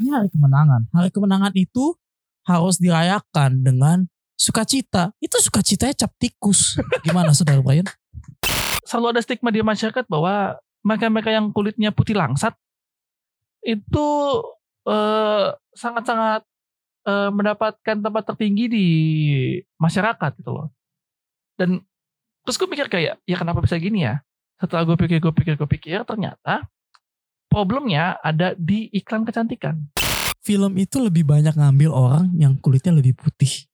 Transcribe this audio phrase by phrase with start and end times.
[0.00, 0.88] Ini hari kemenangan.
[0.96, 1.92] Hari kemenangan itu
[2.48, 5.12] harus dirayakan dengan sukacita.
[5.20, 6.80] Itu sukacitanya cap tikus.
[7.04, 7.84] Gimana saudara Brian?
[8.88, 12.56] Selalu ada stigma di masyarakat bahwa mereka-mereka yang kulitnya putih langsat
[13.60, 14.08] itu
[14.88, 16.48] eh, sangat-sangat
[17.04, 18.86] eh, mendapatkan tempat tertinggi di
[19.76, 20.72] masyarakat gitu loh.
[21.60, 21.84] Dan
[22.48, 24.24] terus gue pikir kayak ya kenapa bisa gini ya?
[24.56, 26.64] Setelah gue pikir, gue pikir, gue pikir ternyata
[27.50, 29.90] problemnya ada di iklan kecantikan.
[30.40, 33.68] Film itu lebih banyak ngambil orang yang kulitnya lebih putih.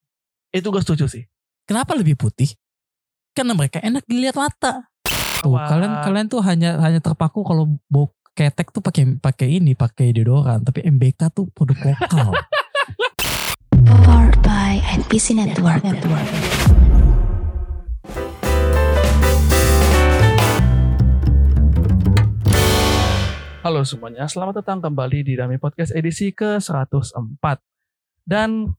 [0.50, 1.22] Itu gue setuju sih.
[1.68, 2.50] Kenapa lebih putih?
[3.36, 4.88] Karena mereka enak dilihat mata.
[5.44, 5.68] Tuh, Wah.
[5.68, 10.64] kalian kalian tuh hanya hanya terpaku kalau bau ketek tuh pakai pakai ini, pakai deodoran,
[10.64, 12.32] tapi MBK tuh produk lokal.
[14.08, 15.84] Powered by NPC Network.
[23.66, 27.58] Halo semuanya, selamat datang kembali di Dami Podcast edisi ke-104.
[28.22, 28.70] Dan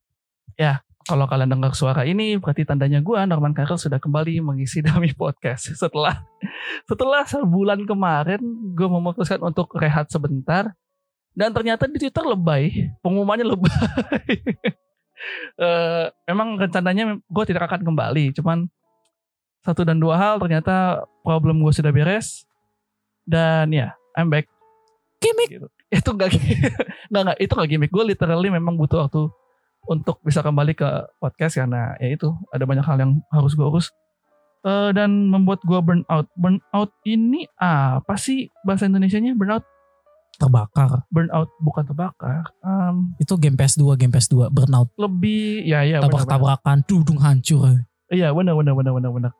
[0.56, 5.12] ya, kalau kalian dengar suara ini berarti tandanya gua Norman Karel sudah kembali mengisi Dami
[5.12, 5.76] Podcast.
[5.76, 6.24] Setelah
[6.88, 8.40] setelah sebulan kemarin
[8.72, 10.72] gue memutuskan untuk rehat sebentar
[11.36, 14.24] dan ternyata di Twitter lebay, pengumumannya lebay.
[15.58, 18.70] Eh, memang rencananya gue tidak akan kembali, cuman
[19.66, 22.46] satu dan dua hal ternyata problem gue sudah beres
[23.26, 24.46] dan ya I'm back
[25.18, 25.48] Gimik.
[25.50, 25.66] gitu.
[25.90, 26.30] Itu gak
[27.10, 27.90] nggak nggak itu gak gimmick.
[27.90, 29.26] Gue literally memang butuh waktu
[29.84, 33.88] untuk bisa kembali ke podcast karena ya itu ada banyak hal yang harus gue urus
[34.58, 36.26] Eh, dan membuat gue burn out.
[36.34, 39.38] Burn out ini apa sih bahasa Indonesianya?
[39.38, 39.62] Burn out,
[40.34, 41.06] Terbakar.
[41.10, 42.42] burn out bukan terbakar.
[42.60, 47.86] Em, Itu game PS2, game PS2 burnout, lebih ya ya tabrak-tabrakan, dudung hancur.
[48.10, 49.32] Iya benar benar benar benar benar.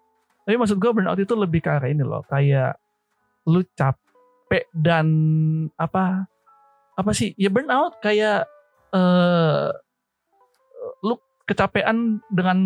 [0.42, 2.78] Tapi maksud gue burnout itu lebih ke arah ini loh, kayak
[3.42, 3.66] lu
[4.48, 5.06] capek dan
[5.76, 6.24] apa
[6.96, 7.36] apa sih?
[7.36, 8.48] Ya burnout kayak
[8.96, 9.68] eh
[11.04, 12.58] lu kecapean dengan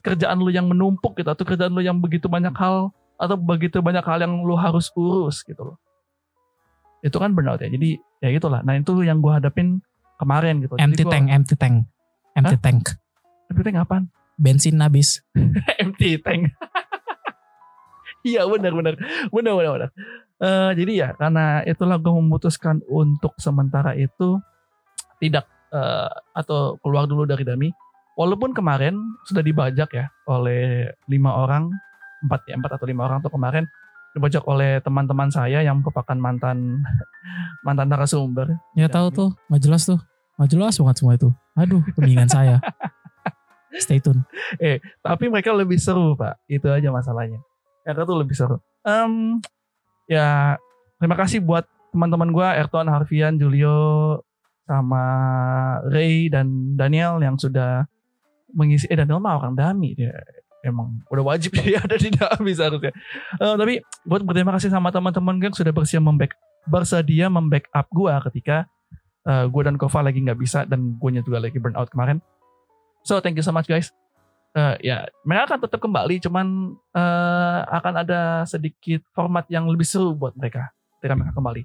[0.00, 2.88] kerjaan lu yang menumpuk gitu atau kerjaan lu yang begitu banyak hal
[3.20, 5.76] atau begitu banyak hal yang lu harus urus gitu loh.
[7.04, 7.68] Itu kan burnout ya.
[7.68, 8.64] Jadi ya gitulah.
[8.64, 9.84] Nah, itu yang gue hadapin
[10.16, 10.80] kemarin gitu.
[10.80, 11.76] Jadi Empty gua- tank, empty tank.
[12.32, 12.82] Empty tank.
[13.52, 14.04] Empty tank apaan?
[14.40, 15.20] Bensin habis.
[15.84, 16.56] empty tank.
[18.22, 18.94] Iya benar benar
[19.34, 19.90] benar benar benar.
[20.42, 24.38] Eh, jadi ya karena itulah gue memutuskan untuk sementara itu
[25.18, 27.70] tidak eh, atau keluar dulu dari Dami.
[28.14, 28.94] Walaupun kemarin
[29.26, 31.70] sudah dibajak ya oleh lima orang,
[32.22, 33.66] empat ya empat atau lima orang tuh kemarin
[34.12, 36.78] dibajak oleh teman-teman saya yang merupakan mantan
[37.66, 38.54] mantan narasumber.
[38.78, 39.98] Ya tahu tuh, nggak jelas tuh.
[40.38, 41.30] Nggak jelas banget semua itu.
[41.58, 42.62] Aduh, kelingan saya.
[43.82, 44.20] Stay tune.
[45.00, 47.40] tapi mereka lebih seru pak itu aja masalahnya
[47.82, 48.56] mereka tuh lebih seru.
[48.82, 49.38] Em,
[50.10, 50.58] ya
[50.98, 54.18] terima kasih buat teman-teman gue Erton Harfian Julio
[54.64, 55.04] sama
[55.90, 57.84] Ray dan Daniel yang sudah
[58.54, 60.14] mengisi eh Daniel mah orang dami dia
[60.62, 62.94] emang udah wajib dia ada di dami seharusnya.
[63.38, 66.32] Eh, tapi buat berterima kasih sama teman-teman gue yang sudah bersedia memback
[66.62, 68.70] bersedia membackup gue ketika
[69.22, 72.18] gue dan Kova lagi nggak bisa dan gue juga lagi burnout kemarin.
[73.02, 73.90] So thank you so much guys.
[74.52, 80.12] Eh, ya mereka akan tetap kembali, cuman eh, akan ada sedikit format yang lebih seru
[80.12, 80.68] buat mereka
[81.00, 81.62] ketika mereka kembali.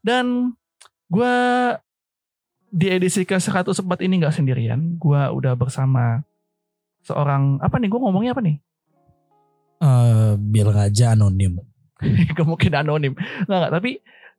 [0.00, 0.56] Dan
[1.12, 1.34] gue
[2.72, 4.96] di edisi ke 104 ini nggak sendirian.
[4.96, 6.24] Gue udah bersama
[7.04, 7.92] seorang apa nih?
[7.92, 8.56] Gue ngomongnya apa nih?
[9.82, 11.60] Eh, bilang aja anonim.
[12.38, 13.12] Kemungkinan anonim.
[13.44, 13.72] Nggak, nggak.
[13.76, 13.90] Tapi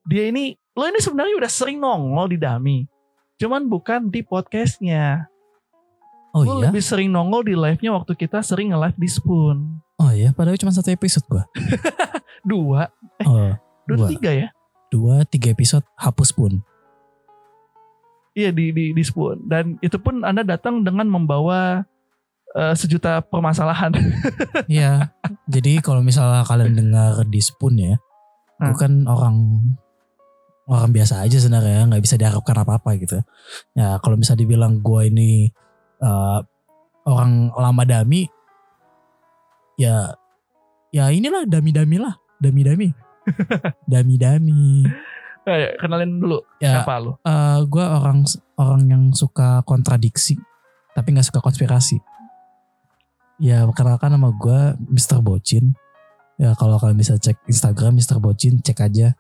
[0.09, 2.90] dia ini, lo ini sebenarnya udah sering nongol di Dami.
[3.38, 5.30] Cuman bukan di podcastnya.
[6.34, 6.70] Oh Lo iya?
[6.70, 9.78] lebih sering nongol di live-nya waktu kita sering nge-live di Spoon.
[9.96, 11.46] Oh iya, padahal cuma satu episode gua.
[12.44, 12.90] Dua,
[13.24, 13.54] Oh,
[13.86, 14.08] dua, Dua.
[14.10, 14.48] tiga ya?
[14.90, 16.60] dua, tiga episode hapus pun.
[18.34, 19.46] Iya di, di, di Spoon.
[19.46, 21.86] Dan itu pun Anda datang dengan membawa
[22.52, 23.94] eh, sejuta permasalahan.
[24.70, 25.14] Iya.
[25.46, 27.96] Jadi kalau misalnya kalian dengar di Spoon ya,
[28.54, 28.70] Hmm.
[28.70, 29.36] gue kan orang
[30.66, 33.18] orang biasa aja sebenarnya, nggak bisa diharapkan apa-apa gitu.
[33.74, 35.50] Ya kalau misalnya dibilang gue ini
[36.03, 36.40] eh,
[37.03, 38.28] orang lama dami,
[39.76, 40.14] ya
[40.91, 42.91] ya inilah dami-dami lah, dami-dami,
[43.91, 44.85] dami-dami.
[45.44, 47.20] Eh, kenalin dulu Ya, siapa lu?
[47.20, 48.23] eh gue orang
[48.55, 50.40] orang yang suka kontradiksi,
[50.96, 52.00] tapi nggak suka konspirasi.
[53.41, 55.20] Ya perkenalkan nama gue Mr.
[55.20, 55.76] Bocin.
[56.40, 58.23] Ya kalau kalian bisa cek Instagram Mr.
[58.23, 59.11] Bocin, cek aja.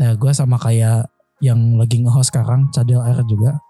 [0.00, 1.12] Ya gue sama kayak
[1.44, 3.60] yang lagi nge-host sekarang, Cadel R juga.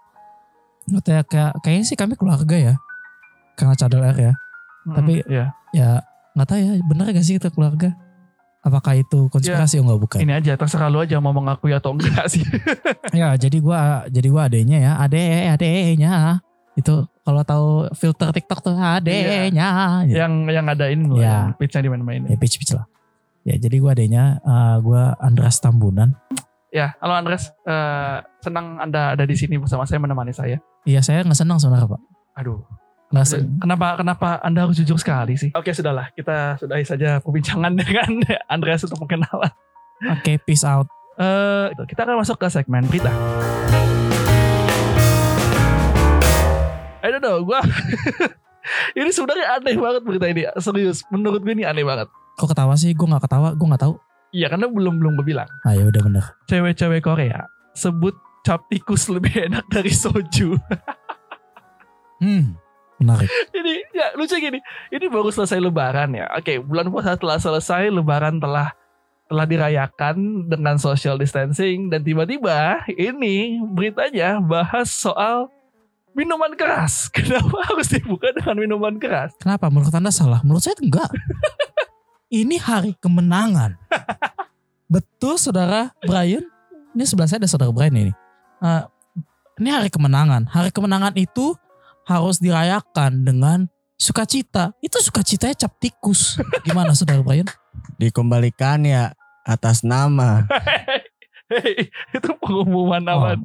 [0.93, 2.75] Katanya kayak kayaknya sih kami keluarga ya.
[3.53, 4.33] Karena Cadel R ya.
[4.83, 5.45] Tapi- Mm, ya.
[5.71, 5.89] Ya
[6.33, 7.95] nggak tahu ya, bener gak sih kita keluarga?
[8.61, 10.19] Apakah itu konspirasi oh enggak bukan?
[10.21, 12.45] Ini aja terserah lu aja mau mengakui atau enggak sih.
[13.11, 16.39] Ya, jadi gua jadi gua adenya ya, ade adenya.
[16.73, 19.49] Itu kalau tahu filter TikTok tuh adenya.
[19.49, 21.51] Ya, yang yang ada ini loh, Ya.
[21.55, 22.25] pitch-nya di mana-mana.
[22.25, 22.85] ya pitch pitch lah.
[23.41, 26.13] Ya, jadi gua adenya eh, gua Andras Tambunan.
[26.71, 30.55] Ya, halo Andres, Eh, senang Anda ada di sini bersama saya menemani saya.
[30.81, 32.01] Iya, saya nggak senang sebenarnya, Pak.
[32.33, 32.63] Aduh,
[33.11, 35.51] Nggak sen- kenapa kenapa Anda harus jujur sekali sih?
[35.51, 39.51] Oke, sudahlah, kita sudahi saja perbincangan dengan Andreas untuk perkenalan.
[40.09, 40.87] Oke, peace out.
[41.19, 43.11] Eh, kita akan masuk ke segmen berita.
[47.01, 47.59] Ayo dong, gua
[48.99, 50.47] ini sebenarnya aneh banget berita ini.
[50.55, 52.07] Serius, menurut gue ini aneh banget.
[52.39, 52.95] Kok ketawa sih?
[52.95, 53.95] Gua nggak ketawa, gua nggak tahu.
[54.31, 55.47] Iya, karena belum belum gue bilang.
[55.67, 56.25] Ah, ya udah bener.
[56.47, 57.45] Cewek-cewek Korea
[57.75, 60.55] sebut cap tikus lebih enak dari soju.
[62.21, 62.53] Hmm,
[63.01, 63.25] menarik.
[63.49, 64.61] ini ya lucu gini.
[64.93, 66.29] Ini baru selesai Lebaran ya.
[66.37, 68.77] Oke, bulan puasa telah selesai, Lebaran telah
[69.25, 75.49] telah dirayakan dengan social distancing dan tiba-tiba ini beritanya bahas soal
[76.13, 77.07] minuman keras.
[77.15, 79.33] Kenapa harus dibuka dengan minuman keras?
[79.41, 79.73] Kenapa?
[79.73, 80.45] Menurut Anda salah?
[80.45, 81.09] Menurut saya enggak.
[82.31, 83.75] Ini hari kemenangan.
[84.93, 86.47] Betul saudara Brian?
[86.95, 88.15] Ini sebelah saya ada saudara Brian ini.
[88.63, 88.83] Eh,
[89.59, 90.47] ini hari kemenangan.
[90.47, 91.51] Hari kemenangan itu
[92.07, 93.67] harus dirayakan dengan
[93.99, 94.71] sukacita.
[94.79, 96.39] Itu sukacitanya cap tikus.
[96.63, 97.51] Gimana saudara Brian?
[97.99, 99.11] dikembalikan ya
[99.43, 100.47] atas nama.
[101.51, 103.43] Hei, itu pengumuman apa?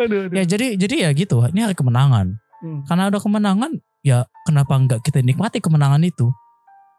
[0.00, 0.32] Aduh, aduh.
[0.32, 1.44] Ya jadi jadi ya gitu.
[1.44, 2.40] Ini hari kemenangan.
[2.64, 2.88] Hmm.
[2.88, 6.32] Karena ada kemenangan, ya kenapa enggak kita nikmati kemenangan itu?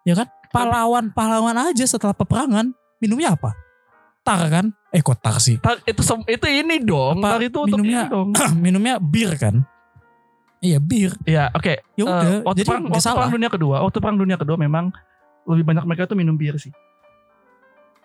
[0.10, 0.28] Ya kan?
[0.50, 3.54] Pahlawan-pahlawan aja setelah peperangan minumnya apa?
[4.26, 4.66] Tar kan?
[4.90, 5.62] Eh kok tar sih?
[5.62, 7.22] Tar- itu itu ini dong.
[7.22, 8.30] Apa, Tar itu untuk minumnya- ini dong.
[8.66, 9.62] minumnya bir kan?
[10.60, 11.14] Iya bir.
[11.24, 11.80] Ya, oke.
[11.96, 12.20] Ya udah.
[12.26, 13.16] Eh, waktu jadi perang, waktu salah.
[13.24, 14.92] perang dunia kedua, waktu perang dunia kedua memang
[15.48, 16.74] lebih banyak mereka tuh minum bir sih.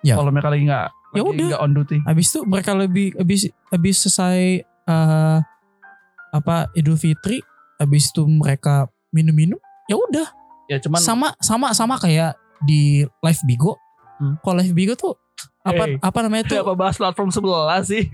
[0.04, 0.14] Ya.
[0.14, 0.86] Kalau mereka lagi nggak,
[1.16, 1.48] Ya udah.
[1.50, 1.98] nggak on duty.
[2.04, 3.40] Habis itu mereka lebih habis
[3.72, 5.38] habis selesai eh,
[6.30, 7.40] apa Idul Fitri,
[7.80, 9.58] habis itu mereka minum-minum.
[9.88, 10.28] Ya udah.
[10.66, 13.76] Ya cuman sama sama sama kayak di live Bigo.
[14.16, 14.40] Hmm.
[14.40, 15.14] Kalau live Bigo tuh
[15.60, 15.96] apa Hey.
[15.98, 18.08] apa namanya tuh apa bahas platform sebelah sih.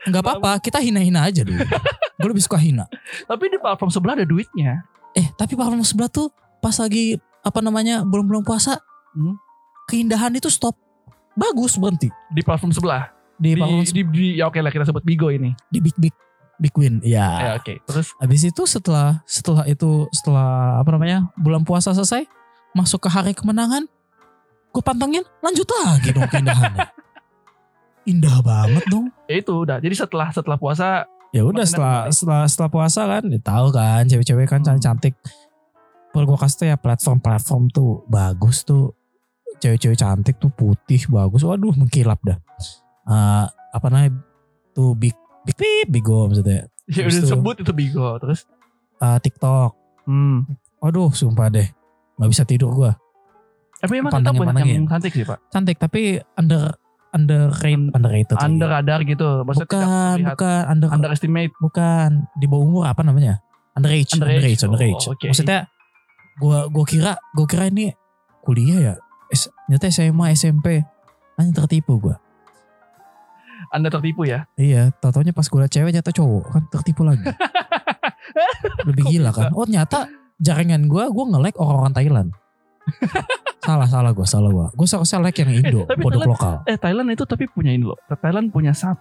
[0.00, 1.60] nggak apa-apa kita hina-hina aja dulu.
[2.20, 2.84] Gue lebih suka hina.
[3.24, 4.84] Tapi di platform sebelah ada duitnya.
[5.12, 6.28] Eh tapi platform sebelah tuh
[6.58, 8.76] pas lagi apa namanya belum-belum puasa,
[9.10, 9.34] Hmm.
[9.86, 10.76] keindahan itu stop.
[11.32, 13.14] Bagus berhenti Di platform sebelah.
[13.34, 15.56] di, Di, platform di, di- ya oke lah kita sebut Bigo ini.
[15.66, 16.12] di big big
[16.60, 17.00] big win.
[17.00, 17.50] Ya Ya.
[17.56, 17.80] oke.
[17.82, 22.28] Terus Habis itu setelah setelah itu setelah apa namanya bulan puasa selesai
[22.70, 23.88] masuk ke hari kemenangan,
[24.70, 26.86] gue pantengin lanjut lagi dong keindahannya.
[28.10, 29.08] Indah banget dong.
[29.24, 29.76] ya itu udah.
[29.78, 34.50] Jadi setelah setelah puasa Ya udah setelah setelah setelah puasa kan, ya tahu kan cewek-cewek
[34.50, 34.82] kan Hmm.
[34.82, 35.14] cantik.
[36.10, 38.98] Perlu gue kasih tau ya platform-platform tuh bagus tuh.
[39.62, 41.46] Cewek-cewek cantik tuh putih bagus.
[41.46, 42.34] Waduh mengkilap dah.
[43.06, 44.10] Eh, apa namanya
[44.74, 46.66] tuh big big big bigo maksudnya.
[46.90, 48.18] ya udah sebut itu Bigo.
[48.18, 48.44] Terus
[48.96, 49.72] Eh, TikTok.
[50.04, 50.44] hmm.
[50.78, 51.68] Waduh sumpah deh.
[52.16, 52.92] Gak bisa tidur gue.
[53.78, 55.40] Tapi emang kita banyak yang cantik sih pak.
[55.48, 56.76] Cantik tapi under
[57.10, 58.36] underrated underrated.
[58.36, 58.44] lagi.
[58.46, 59.28] Under radar gitu.
[59.40, 61.52] Maksudnya bukan bukan under underestimate.
[61.56, 63.40] bukan di bawah umur apa namanya
[63.72, 64.36] underage Underage.
[64.36, 65.26] underage underage, Oh, oke.
[65.26, 65.60] maksudnya
[66.36, 67.94] gua gua kira gua kira ini
[68.40, 68.94] kuliah ya
[69.28, 70.84] S, ternyata SMA SMP
[71.34, 72.20] hanya tertipu gua
[73.70, 74.50] Anda tertipu ya.
[74.54, 77.22] iya tau taunya pas liat cewek nyata cowok kan tertipu lagi
[78.88, 82.28] lebih Kok gila kan oh ternyata jaringan gua gua nge-like orang-orang Thailand
[83.64, 86.76] salah salah gua salah gua gua seharusnya like yang Indo Tapi produk Thailand- lokal Eh
[86.76, 87.98] Thailand itu tapi punya ini loh.
[88.10, 88.98] Thailand punya satu.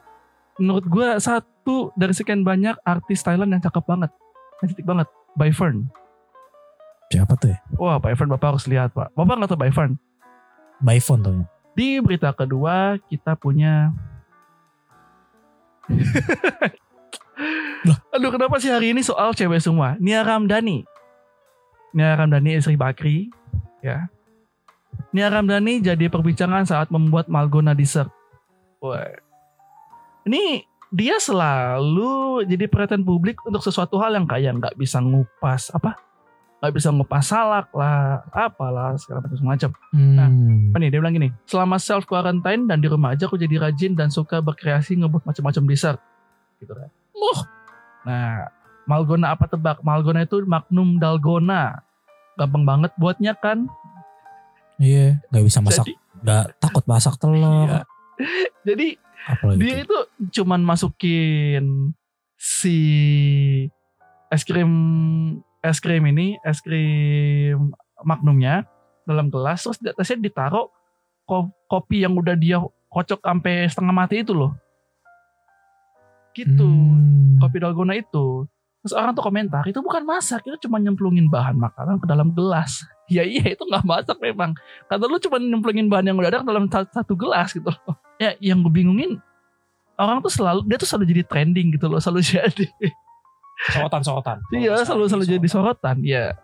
[0.60, 4.12] Menurut gue satu dari sekian banyak artis Thailand yang cakep banget.
[4.60, 5.08] Cantik banget.
[5.34, 5.88] By Fern.
[7.08, 9.16] siapa tuh ya Wah By Fern Bapak harus lihat Pak.
[9.16, 9.98] Bapak nggak tahu By Fern.
[10.78, 13.90] by phone taunya Di berita kedua kita punya
[18.16, 19.96] Aduh kenapa sih hari ini soal cewek semua?
[19.98, 20.84] Nia Ramdhani.
[21.96, 23.32] Nia Ramdhani istri Bakri.
[23.80, 24.12] Ya.
[25.16, 28.12] Nia Ramdhani jadi perbincangan saat membuat Malgona dessert.
[28.84, 29.08] Wah.
[30.28, 35.94] Ini dia selalu jadi perhatian publik untuk sesuatu hal yang kayak nggak bisa ngupas apa
[36.60, 40.76] nggak bisa ngupas salak lah apalah segala macam macam hmm.
[40.76, 43.96] apa nih dia bilang gini selama self quarantine dan di rumah aja aku jadi rajin
[43.96, 46.00] dan suka berkreasi ngebuat macam-macam dessert.
[46.60, 46.92] Gitu kan.
[47.16, 47.42] Wah.
[48.04, 48.52] nah
[48.84, 49.80] malgona apa tebak?
[49.88, 51.80] Malgona itu magnum dalgona.
[52.36, 53.72] Gampang banget buatnya kan.
[54.84, 55.88] Iya nggak bisa masak.
[56.20, 57.72] Nggak takut masak telur.
[57.72, 57.82] Iya.
[58.68, 59.00] jadi
[59.32, 59.98] apalagi dia itu
[60.36, 61.96] cuman masukin
[62.36, 62.80] si
[64.28, 64.72] es krim
[65.60, 68.64] es krim ini es krim magnumnya
[69.04, 70.68] dalam gelas terus di atasnya ditaruh
[71.28, 72.58] ko- kopi yang udah dia
[72.90, 74.58] kocok sampai setengah mati itu loh.
[76.34, 76.66] Gitu.
[76.66, 77.38] Hmm.
[77.38, 78.50] Kopi dalgona itu.
[78.80, 82.82] Terus orang tuh komentar, itu bukan masak, itu cuma nyemplungin bahan makanan ke dalam gelas.
[83.10, 84.54] Ya iya itu nggak masak memang.
[84.86, 87.98] Kata lu cuma nyemplungin bahan yang udah ada ke dalam sa- satu gelas gitu loh.
[88.22, 89.18] Ya yang gue bingungin,
[89.98, 92.70] orang tuh selalu, dia tuh selalu jadi trending gitu loh, selalu jadi.
[93.68, 94.38] Sorotan sorotan.
[94.56, 95.98] Iya selalu selalu jadi sorotan.
[96.02, 96.40] Ya,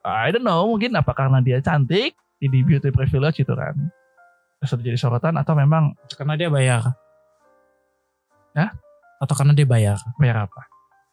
[0.00, 3.76] I don't know mungkin apa karena dia cantik, jadi beauty privilege itu kan.
[4.64, 6.96] Selalu jadi sorotan atau memang Karena dia bayar.
[8.56, 8.70] Hah?
[9.20, 10.00] Atau karena dia bayar.
[10.16, 10.64] bayar apa?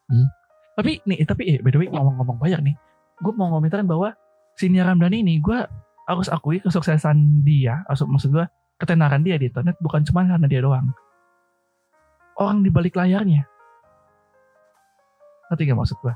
[0.08, 0.28] Hmm.
[0.80, 2.76] Tapi nih, tapi eh, by the way ngomong-ngomong bayar nih,
[3.20, 4.16] gue mau ngomentarin bahwa
[4.56, 5.60] si Nia Ramdhani ini gue
[6.08, 8.46] harus akui kesuksesan dia, maksud, maksud gue
[8.80, 10.88] ketenaran dia di internet bukan cuma karena dia doang.
[12.38, 13.44] Orang di balik layarnya.
[15.48, 16.14] Ngerti gak maksud gue?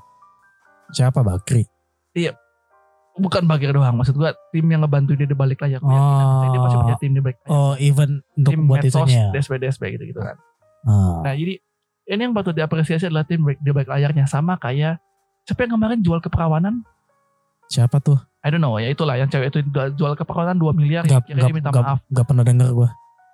[0.91, 1.63] Siapa Bakri?
[3.11, 5.83] Bukan bagian doang, maksud gue tim yang ngebantu dia di balik layar.
[5.83, 6.47] Oh.
[6.47, 7.51] dia masih punya tim di balik layar.
[7.51, 9.25] Oh even untuk tim buat medsos, itunya.
[9.35, 10.39] DSP, DSP gitu-gitu kan.
[10.87, 11.19] Ah.
[11.27, 11.59] Nah jadi
[12.07, 15.03] ini yang patut diapresiasi adalah tim di balik layarnya sama kayak
[15.43, 16.87] siapa yang kemarin jual keperawanan?
[17.67, 18.19] Siapa tuh?
[18.41, 21.55] I don't know ya itulah yang cewek itu jual keperawanan 2 miliar Gak, akhirnya gak,
[21.55, 21.99] minta gak, maaf.
[22.09, 22.89] gak pernah denger gue.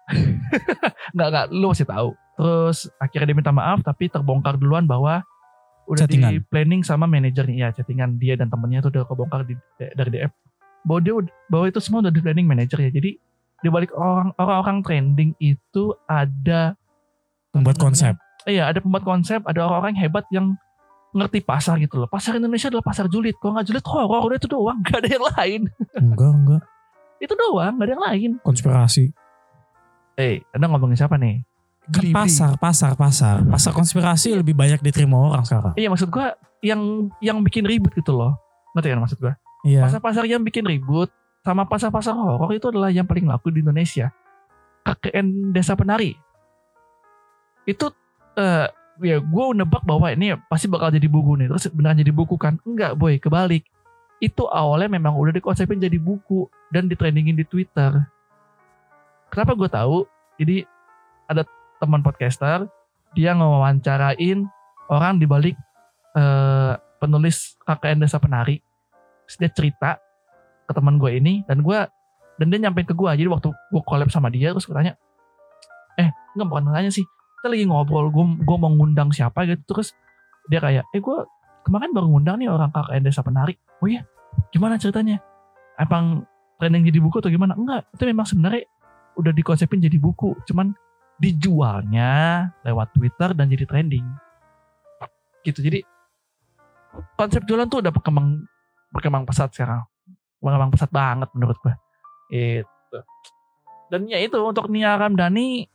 [1.16, 2.10] Nggak nggak lu masih tahu.
[2.38, 5.24] Terus akhirnya dia minta maaf tapi terbongkar duluan bahwa
[5.88, 6.32] udah Chattingan.
[6.36, 10.32] di planning sama manajernya ya chattingan dia dan temennya itu udah kebongkar di, dari DM
[10.84, 11.14] bahwa dia
[11.48, 13.16] bahwa itu semua udah di planning manajer ya jadi
[13.58, 16.76] di balik orang orang-orang trending itu ada
[17.58, 18.14] Membuat konsep.
[18.46, 20.48] Iya, ada pembuat konsep, ada orang-orang yang hebat yang
[21.16, 22.08] ngerti pasar gitu loh.
[22.08, 23.34] Pasar Indonesia adalah pasar julid.
[23.42, 24.78] Kalau nggak julid horor, udah itu doang.
[24.86, 25.62] Gak ada yang lain.
[25.98, 26.64] Enggak, enggak.
[27.18, 28.32] Itu doang, gak ada yang lain.
[28.46, 29.10] Konspirasi.
[30.22, 31.42] Eh, Anda ngomongin siapa nih?
[31.88, 33.48] Kan pasar, pasar, pasar.
[33.48, 35.74] Pasar konspirasi lebih banyak diterima orang sekarang.
[35.80, 38.36] Iya, maksud gua yang yang bikin ribut gitu loh.
[38.76, 39.34] Ngerti kan maksud gua?
[39.64, 39.88] Iya.
[39.88, 41.10] Pasar-pasar yang bikin ribut
[41.48, 44.12] sama pasar-pasar horor itu adalah yang paling laku di Indonesia.
[44.84, 46.16] KKN Desa Penari.
[47.64, 47.92] Itu
[48.36, 48.68] eh
[49.04, 51.48] ya gue nebak bahwa ini pasti bakal jadi buku nih.
[51.52, 52.60] Terus beneran jadi buku kan?
[52.68, 53.64] Enggak boy, kebalik.
[54.20, 58.08] Itu awalnya memang udah dikonsepin jadi buku dan ditrendingin di Twitter.
[59.32, 59.98] Kenapa gue tahu?
[60.40, 60.64] Jadi
[61.28, 61.44] ada
[61.78, 62.66] teman podcaster
[63.14, 64.46] dia ngewawancarain
[64.92, 65.56] orang di balik
[66.18, 68.60] eh, penulis KKN Desa Penari.
[69.28, 69.90] Terus dia cerita
[70.68, 71.80] ke teman gue ini dan gue
[72.38, 75.00] dan dia nyampein ke gue jadi waktu gue collab sama dia terus gue tanya
[75.98, 77.04] eh nggak bukan nanya sih.
[77.38, 79.62] Kita lagi ngobrol gue gue mau ngundang siapa gitu.
[79.68, 79.94] Terus
[80.48, 81.18] dia kayak eh gue
[81.68, 84.06] kemarin baru ngundang nih orang KKN Desa Penari oh iya
[84.54, 85.20] gimana ceritanya?
[85.78, 86.26] Emang
[86.58, 87.54] trending jadi buku atau gimana?
[87.54, 88.66] Enggak itu memang sebenarnya
[89.18, 90.38] udah dikonsepin jadi buku.
[90.46, 90.74] Cuman
[91.18, 92.12] dijualnya
[92.62, 94.06] lewat Twitter dan jadi trending
[95.42, 95.82] gitu jadi
[97.18, 98.46] konsep jualan tuh udah berkembang
[98.94, 99.82] berkembang pesat sekarang
[100.38, 101.74] berkembang pesat banget menurut gue
[102.30, 102.98] itu
[103.88, 105.66] dan ya itu untuk Nia Ramdhani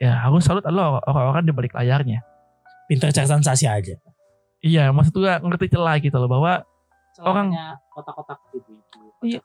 [0.00, 2.24] ya harus salut lo orang-orang di balik layarnya
[2.88, 4.00] Pinter cari sensasi aja.
[4.64, 6.64] iya maksud gue ngerti celah gitu loh bahwa
[7.18, 7.50] Orang-
[7.92, 8.78] kotak-kotak gitu.
[9.26, 9.42] Iya.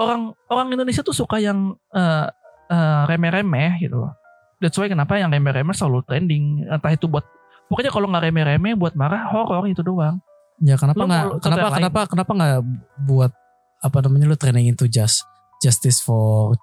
[0.00, 2.26] orang orang Indonesia tuh suka yang eh,
[2.72, 4.12] eh, remeh-remeh gitu loh.
[4.62, 6.64] That's why kenapa yang remeh-remeh selalu trending.
[6.64, 7.26] Entah itu buat
[7.66, 10.22] pokoknya kalau nggak remeh-remeh buat marah horor itu doang.
[10.62, 12.56] Ya kenapa nggak kenapa contoh yang kenapa kenapa nggak
[13.02, 13.32] buat
[13.82, 15.26] apa namanya lu training itu just
[15.58, 16.54] justice for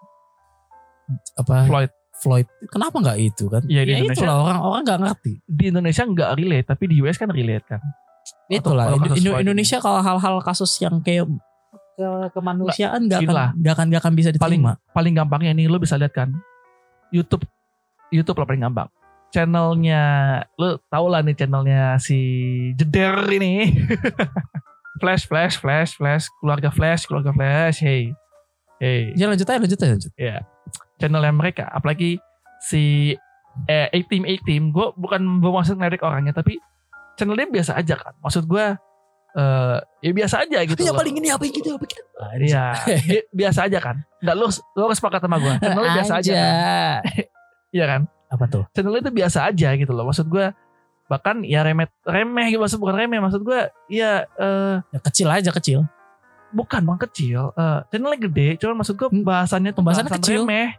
[1.36, 2.48] apa Floyd Floyd.
[2.68, 3.64] Kenapa nggak itu kan?
[3.64, 5.34] Iya, di ya Indonesia- itulah orang orang nggak ngerti.
[5.42, 7.82] di Indonesia nggak relate tapi di US kan relate kan.
[8.48, 11.28] Itulah kalau Indo- Indonesia kalau hal-hal kasus yang kayak
[11.96, 14.80] ke kemanusiaan nggak akan nggak akan nggak akan bisa paling diterima.
[14.96, 16.32] paling gampangnya nih lo bisa lihat kan
[17.12, 17.44] YouTube
[18.10, 18.90] YouTube lah paling gampang.
[19.30, 20.02] Channelnya
[20.56, 22.18] lo tau lah nih channelnya si
[22.74, 23.70] Jeder ini.
[25.00, 28.12] flash flash flash flash keluarga flash keluarga flash hey
[28.78, 30.12] hey Ya lanjut aja lanjut aja lanjut.
[30.14, 30.44] ya
[30.98, 32.20] channelnya mereka apalagi
[32.60, 33.16] si
[33.66, 36.60] eh A team A team gue bukan bermaksud ngelirik orangnya tapi
[37.16, 38.66] channelnya biasa aja kan maksud gue
[39.32, 42.02] eh ya biasa aja gitu Yang paling ini apa yang gitu apa gitu.
[42.20, 42.66] Nah, Iya,
[43.00, 43.96] bi- biasa aja kan.
[44.20, 45.54] Nggak lu lu harus sepakat sama gue.
[45.64, 46.34] Channelnya biasa aja.
[46.34, 47.00] Kan?
[47.70, 48.02] Iya kan?
[48.28, 48.64] Apa tuh?
[48.72, 50.06] Channelnya itu biasa aja gitu loh.
[50.06, 50.54] Maksud gue
[51.06, 53.60] bahkan ya remeh remeh gitu maksud bukan remeh maksud gue
[53.90, 55.90] ya eh Ya, kecil aja kecil.
[56.50, 60.42] bukan bang kecil eh channelnya gede cuman maksud gue Hmm, bahasannya tuh pembahasannya bahasan kecil.
[60.44, 60.70] remeh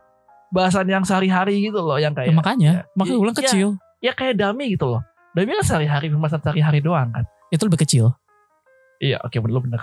[0.48, 3.68] bahasan yang sehari-hari gitu loh yang Ya, kayak makanya, ya, makanya ya, ulang ya, kecil.
[4.00, 8.14] ya kayak dami gitu loh dami kan sehari-hari pembahasan sehari-hari doang kan Itu lebih kecil.
[8.98, 9.82] iya oke bener lu bener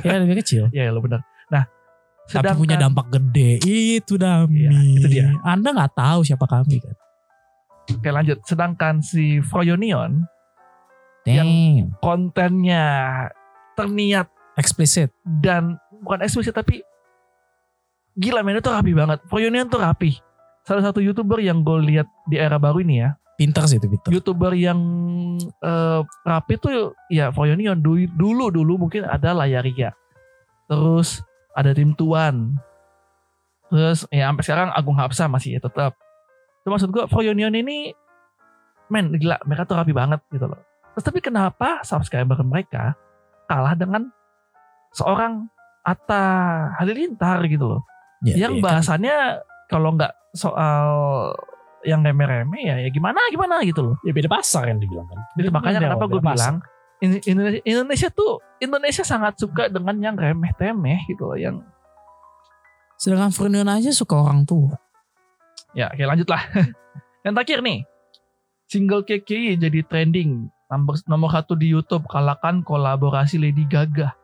[0.00, 0.70] ya lebih kecil.
[0.74, 1.18] iya lu bener
[1.48, 1.66] nah
[2.30, 3.58] Tapi punya dampak gede.
[3.62, 4.62] Itu Dami.
[4.68, 5.26] Iya, itu dia.
[5.42, 6.94] Anda nggak tahu siapa kami kan.
[7.82, 10.22] oke lanjut sedangkan si Froyonion
[11.26, 11.98] Damn.
[11.98, 13.26] kontennya
[13.74, 15.10] terniat Eksplisit.
[15.42, 16.82] dan bukan eksplisit tapi
[18.14, 19.18] gila men itu rapi banget.
[19.26, 20.18] Reunion tuh rapi.
[20.62, 24.10] Salah satu youtuber yang gue lihat di era baru ini ya, Pinter sih itu pinter.
[24.14, 24.78] youtuber yang
[25.42, 29.90] eh, rapi tuh ya dulu dulu dulu mungkin ada Layaria.
[30.70, 31.18] Terus
[31.52, 32.56] ada tim Tuan.
[33.72, 35.96] Terus ya sampai sekarang Agung Hapsa masih ya tetap.
[36.62, 37.92] Itu maksud gue Reunion ini
[38.92, 40.60] men gila mereka tuh rapi banget gitu loh.
[40.92, 42.92] Terus tapi kenapa subscriber mereka
[43.48, 44.12] kalah dengan
[44.92, 45.48] seorang
[45.82, 46.24] Atta
[46.78, 47.82] Halilintar gitu loh.
[48.22, 50.86] Ya, yang kan bahasannya kalau nggak soal
[51.82, 53.96] yang remeh-remeh ya ya gimana gimana gitu loh.
[54.06, 55.18] Ya beda pasar kan dibilang kan.
[55.34, 56.54] Jadi makanya Beda- kenapa gue pasar.
[57.02, 61.58] Indonesia, Indonesia tuh Indonesia sangat suka dengan yang remeh-temeh gitu loh yang
[63.02, 64.78] Sedangkan Fernando aja suka orang tua.
[65.74, 66.46] ya oke lanjut lah.
[67.26, 67.82] yang terakhir nih
[68.70, 74.14] single KKI jadi trending nomor nomor satu di YouTube kalahkan kolaborasi Lady Gaga.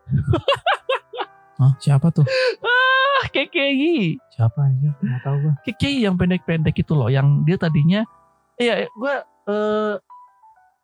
[1.59, 2.23] Hah, siapa tuh?
[2.63, 4.95] Ah KKI Siapa aja?
[5.03, 5.53] Nggak tahu gue.
[5.67, 8.07] KKI yang pendek-pendek itu loh yang dia tadinya
[8.55, 9.13] iya gue
[9.51, 9.93] eh,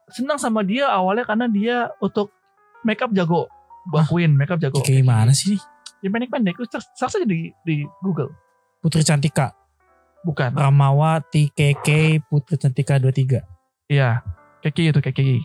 [0.07, 2.29] senang sama dia awalnya karena dia untuk
[2.81, 3.49] makeup jago
[3.85, 4.81] bakuin makeup jago.
[4.81, 5.57] Kayak gimana sih?
[6.03, 8.29] yang pendek-pendek lu search search aja di, di Google.
[8.77, 9.57] Putri Cantika,
[10.21, 10.53] bukan.
[10.53, 13.41] Ramawati, KK, Putri Cantika 23.
[13.89, 14.21] iya
[14.61, 15.37] KKI itu KKI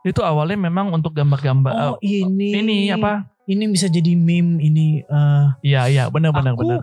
[0.00, 2.54] itu awalnya memang untuk gambar-gambar Oh, ini.
[2.56, 3.26] ini apa?
[3.46, 5.46] Ini bisa jadi meme ini eh.
[5.62, 6.82] Iya iya benar benar aku, benar.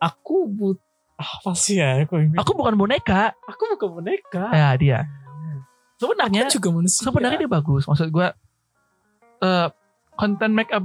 [0.00, 0.78] Aku but
[1.16, 2.00] apa sih ya?
[2.04, 3.32] Aku, aku bukan boneka.
[3.44, 4.44] Aku bukan boneka.
[4.52, 4.98] ya dia
[6.04, 7.00] sebenarnya Aku juga manusia.
[7.02, 8.28] sebenarnya dia bagus maksud gue
[9.40, 9.68] eh
[10.14, 10.84] konten make up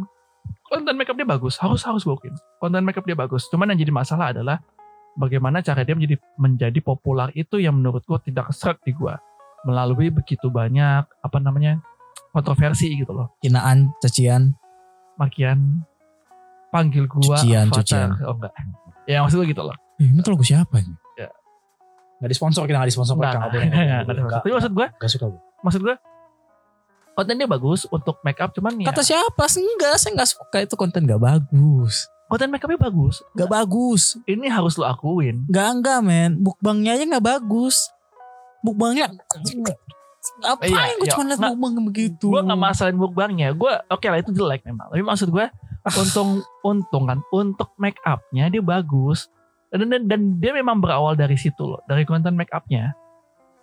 [0.66, 2.16] konten make up dia bagus harus harus gue
[2.58, 4.58] konten make up dia bagus cuman yang jadi masalah adalah
[5.14, 9.12] bagaimana cara dia menjadi menjadi populer itu yang menurut gue tidak serak di gue
[9.62, 11.84] melalui begitu banyak apa namanya
[12.30, 14.56] kontroversi gitu loh hinaan, cacian.
[15.16, 15.84] makian
[16.70, 17.82] panggil gua Cucian, avatar.
[17.82, 18.10] cucian.
[18.24, 18.54] oh enggak
[19.04, 20.96] ya maksud gue gitu loh Eh, ini tuh lagu siapa ini?
[22.20, 24.30] Gak disponsor kita gak disponsor enggak, enggak.
[24.36, 25.42] tapi maksud gue Gak suka gue.
[25.60, 25.96] maksud gue
[27.12, 29.44] kontennya bagus untuk make up cuman ya Kata siapa?
[29.50, 32.08] Enggak, saya gak suka itu konten gak bagus.
[32.26, 34.20] konten make upnya bagus Gak bagus.
[34.26, 36.38] ini harus lo akuin Gak enggak men.
[36.38, 37.88] Mukbangnya aja gak bagus.
[38.60, 39.08] Mukbangnya
[40.38, 41.14] Ngapain Iya, gue iya.
[41.16, 42.26] cuma liat Nggak, mukbang begitu.
[42.28, 45.48] gue gak masalahin mukbangnya gue oke lah itu jelek memang tapi maksud gue
[45.98, 46.30] untung
[46.62, 49.32] untung kan untuk make upnya dia bagus
[49.70, 52.94] dan, dan dan dia memang berawal dari situ loh dari konten make upnya.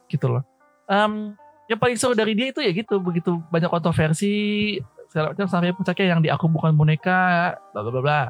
[0.06, 0.46] Gitu loh.
[0.86, 1.34] Em,
[1.66, 4.78] yang paling seru dari dia itu ya gitu begitu banyak kontroversi
[5.10, 8.22] segala sampai puncaknya yang di aku bukan boneka bla bla bla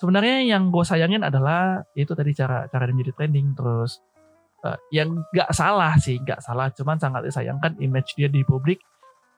[0.00, 4.00] sebenarnya yang gue sayangin adalah itu tadi cara cara dia menjadi trending terus
[4.64, 8.80] eh, yang nggak salah sih nggak salah cuman sangat disayangkan image dia di publik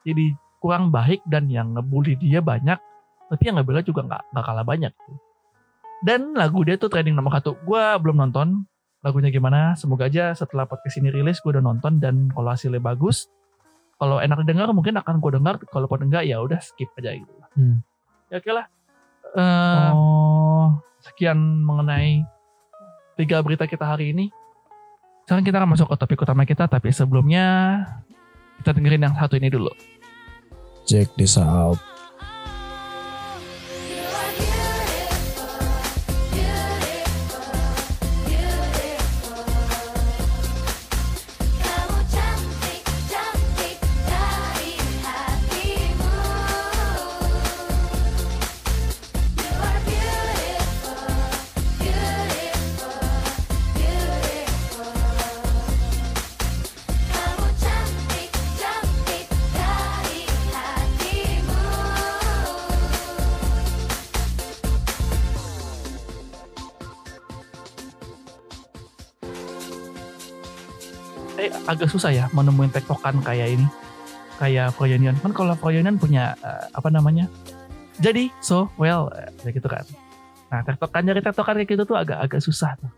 [0.02, 2.78] jadi kurang baik dan yang ngebully dia banyak
[3.30, 4.92] tapi yang ngebela juga nggak nggak kalah banyak.
[4.92, 5.31] gitu.
[6.02, 7.54] Dan lagu dia tuh trending nomor satu.
[7.62, 8.66] Gue belum nonton
[9.02, 9.74] lagunya gimana.
[9.78, 13.30] Semoga aja setelah podcast ini rilis gue udah nonton dan kalau hasilnya bagus
[14.02, 15.62] kalau enak didengar mungkin akan gue dengar.
[15.70, 17.30] Kalau enggak ya udah skip aja gitu.
[17.54, 17.78] Hmm.
[18.32, 18.66] ya oke lah.
[19.32, 20.78] Eh, Oh.
[21.02, 22.22] sekian mengenai
[23.18, 24.30] tiga berita kita hari ini.
[25.26, 27.78] Sekarang kita akan masuk ke topik utama kita tapi sebelumnya
[28.58, 29.70] kita dengerin yang satu ini dulu.
[30.82, 31.78] Check this out.
[71.68, 73.66] Agak susah ya menemuin tektokan kayak ini
[74.40, 77.30] kayak Froyonion kan kalau Froyonion punya eh, apa namanya
[78.02, 79.84] jadi so well kayak gitu kan
[80.50, 82.90] nah tektokan dari tektokan kayak gitu tuh agak agak susah tuh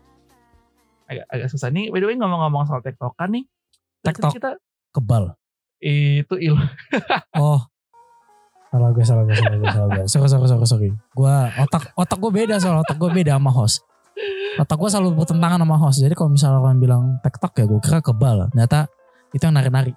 [1.05, 3.45] agak agak susah nih by the way ngomong-ngomong soal tektokan nih
[4.05, 4.31] Tektok.
[4.37, 4.51] kita
[4.93, 5.33] Kebal.
[5.81, 6.55] itu il
[7.41, 7.59] Oh.
[8.75, 10.03] Salah gue, salah gue, salah gue, salah gue.
[10.11, 10.89] Sorry, sorry, sorry, sorry.
[11.15, 13.79] Gue otak otak gue beda soal otak gue beda sama host.
[14.55, 15.99] Otak gue selalu bertentangan sama host.
[15.99, 18.47] Jadi kalau misalnya kalian bilang tektok ya gue kira kebal.
[18.51, 18.87] Ternyata
[19.35, 19.93] itu yang nari-nari.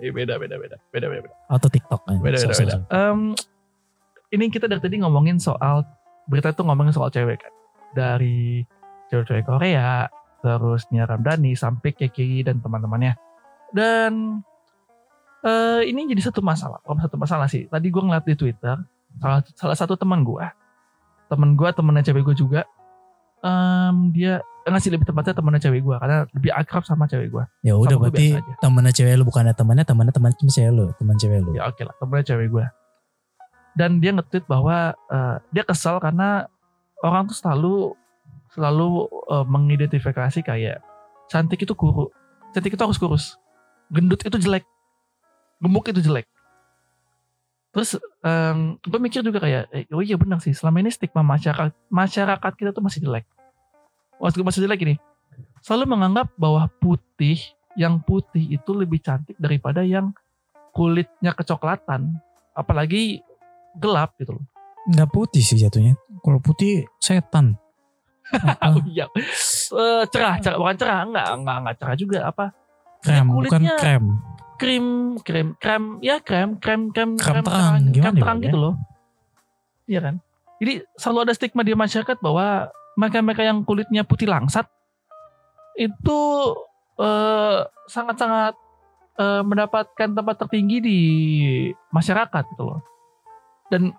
[0.00, 2.00] Eh, beda beda beda beda beda beda Atau TikTok.
[2.08, 2.54] Eh, beda beda, beda.
[2.56, 2.72] sorry.
[2.88, 3.20] Em,
[4.32, 5.84] ini kita dari tadi ngomongin soal
[6.30, 7.52] berita itu ngomongin soal cewek kan
[7.90, 8.62] dari
[9.10, 10.06] cewek-cewek Korea
[10.40, 13.18] terus Nia Ramdhani sampai KKI dan teman-temannya
[13.74, 14.40] dan
[15.42, 18.78] eh ini jadi satu masalah bukan satu masalah sih tadi gue ngeliat di Twitter
[19.18, 20.46] salah salah satu teman gue
[21.26, 22.62] temen gue temennya cewek gue juga
[23.40, 27.44] Em, dia nggak sih lebih tepatnya temennya cewek gue karena lebih akrab sama cewek gue
[27.64, 28.26] Ya udah Sama berarti
[28.60, 31.50] temennya cewek lu bukan temannya temannya teman cewek lu, teman cewek lu.
[31.56, 32.64] ya oke lah temennya cewek gue
[33.78, 36.44] dan dia nge-tweet bahwa eh, dia kesal karena
[37.00, 37.74] orang tuh selalu
[38.52, 40.84] selalu eh, mengidentifikasi kayak
[41.32, 42.12] cantik itu kuru
[42.52, 43.24] cantik itu harus kurus
[43.88, 44.66] gendut itu jelek
[45.62, 46.29] gemuk itu jelek
[47.70, 51.70] terus em, gue mikir juga kayak eh, oh iya benar sih selama ini stigma masyarakat
[51.86, 53.24] masyarakat kita tuh masih jelek
[54.16, 54.94] Maksud gue masih jelek ini
[55.60, 57.38] selalu menganggap bahwa putih
[57.72, 60.10] yang putih itu lebih cantik daripada yang
[60.70, 62.18] kulitnya kecoklatan
[62.52, 63.22] apalagi
[63.74, 64.44] gelap gitu loh
[64.80, 65.92] Enggak putih sih jatuhnya.
[66.24, 67.60] Kalau putih setan.
[68.64, 69.06] oh iya
[69.70, 72.44] Eh, cerah cerah bukan cerah enggak enggak enggak cerah juga apa
[72.98, 74.04] krem, bukan kulitnya- krem.
[74.60, 78.74] Krim krim krem ya krem krem krem Krem terang, krem ya, terang gitu loh.
[79.88, 80.14] Iya kan?
[80.60, 82.68] Jadi selalu ada stigma di masyarakat bahwa
[83.00, 84.68] mereka-mereka yang kulitnya putih langsat
[85.80, 86.20] itu
[87.00, 88.52] eh, sangat-sangat
[89.16, 91.00] eh, mendapatkan tempat tertinggi di
[91.88, 92.84] masyarakat gitu loh.
[93.72, 93.96] Dan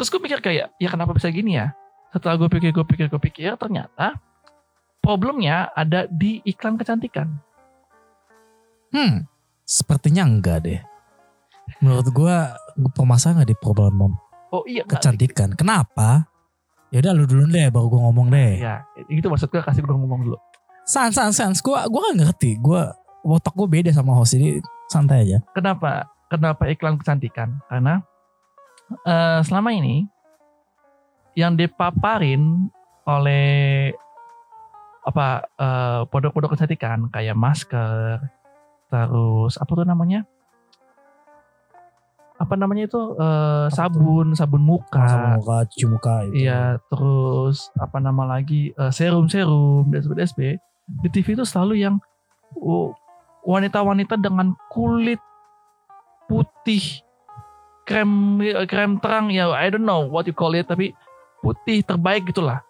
[0.00, 1.76] terus gue pikir kayak ya kenapa bisa gini ya?
[2.16, 4.16] Setelah gue pikir gue pikir gue pikir ternyata
[5.04, 7.28] problemnya ada di iklan kecantikan.
[8.90, 9.29] Hmm,
[9.70, 10.80] sepertinya enggak deh.
[11.78, 12.58] Menurut gua
[12.98, 14.18] permasalahan nggak di problem
[14.50, 15.54] oh iya kecantikan.
[15.54, 16.26] Kenapa?
[16.90, 18.58] Ya udah lu dulu deh, baru gua ngomong deh.
[18.58, 20.38] Ya, itu maksud gue kasih gue ngomong dulu.
[20.82, 21.54] Sans, sans, sans.
[21.62, 22.58] Gua, gua gak ngerti.
[22.58, 22.90] Gua
[23.22, 24.58] otak gua beda sama host ini.
[24.90, 25.38] Santai aja.
[25.54, 26.10] Kenapa?
[26.26, 27.62] Kenapa iklan kecantikan?
[27.70, 28.02] Karena
[29.06, 30.10] eh, selama ini
[31.38, 32.66] yang dipaparin
[33.06, 33.94] oleh
[35.06, 38.18] apa eh, produk-produk kecantikan kayak masker,
[38.90, 40.26] terus apa tuh namanya?
[42.40, 43.20] Apa namanya itu tuh?
[43.70, 45.06] sabun, sabun muka.
[45.06, 46.48] Sama muka, cuci muka itu.
[46.48, 50.58] Iya, terus apa nama lagi eh, serum-serum dan SB
[50.90, 52.02] di TV itu selalu yang
[53.46, 55.22] wanita-wanita dengan kulit
[56.26, 57.02] putih
[57.86, 58.38] krem
[58.70, 60.94] krem terang ya I don't know what you call it tapi
[61.42, 62.62] putih terbaik gitulah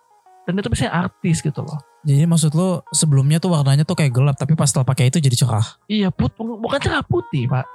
[0.49, 4.37] dan itu biasanya artis gitu loh Jadi maksud lu sebelumnya tuh warnanya tuh kayak gelap.
[4.41, 5.67] Tapi pas setelah pakai itu jadi cerah.
[5.91, 7.67] iya put bukan cerah putih pak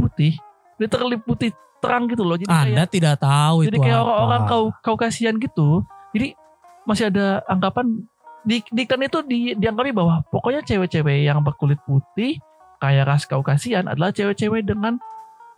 [0.00, 0.32] putih
[0.80, 4.04] literally putih terang gitu loh jadi kayak Anda tidak tahu jadi itu kayak apa.
[4.04, 5.84] orang-orang kau kau kasihan gitu
[6.16, 6.36] jadi
[6.84, 8.04] masih ada anggapan
[8.40, 12.40] di di iklan itu di, dianggapi bahwa pokoknya cewek-cewek yang berkulit putih
[12.80, 14.96] kayak ras kaukasian adalah cewek-cewek dengan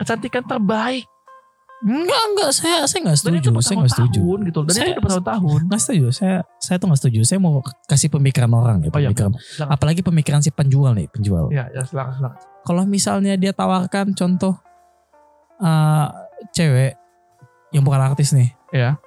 [0.02, 1.06] kecantikan terbaik
[1.82, 2.50] Enggak, enggak.
[2.52, 3.38] Saya saya enggak dan setuju.
[3.42, 4.20] itu Saya enggak setuju.
[4.20, 6.06] bertahun-tahun gitu dan Saya- itu udah bertahun-tahun Enggak setuju.
[6.10, 7.18] Saya saya tuh enggak setuju.
[7.24, 7.52] Saya mau
[7.84, 9.32] kasih pemikiran orang ya, Oh iya, pemikiran.
[9.36, 9.70] silakan.
[9.70, 11.50] Apalagi pemikiran si penjual nih, penjual.
[11.50, 14.54] ya ya silakan silakan Kalau misalnya dia tawarkan contoh
[15.58, 16.06] eh
[16.52, 16.92] cewek
[17.70, 18.50] yang bukan artis nih.
[18.70, 18.98] Iya.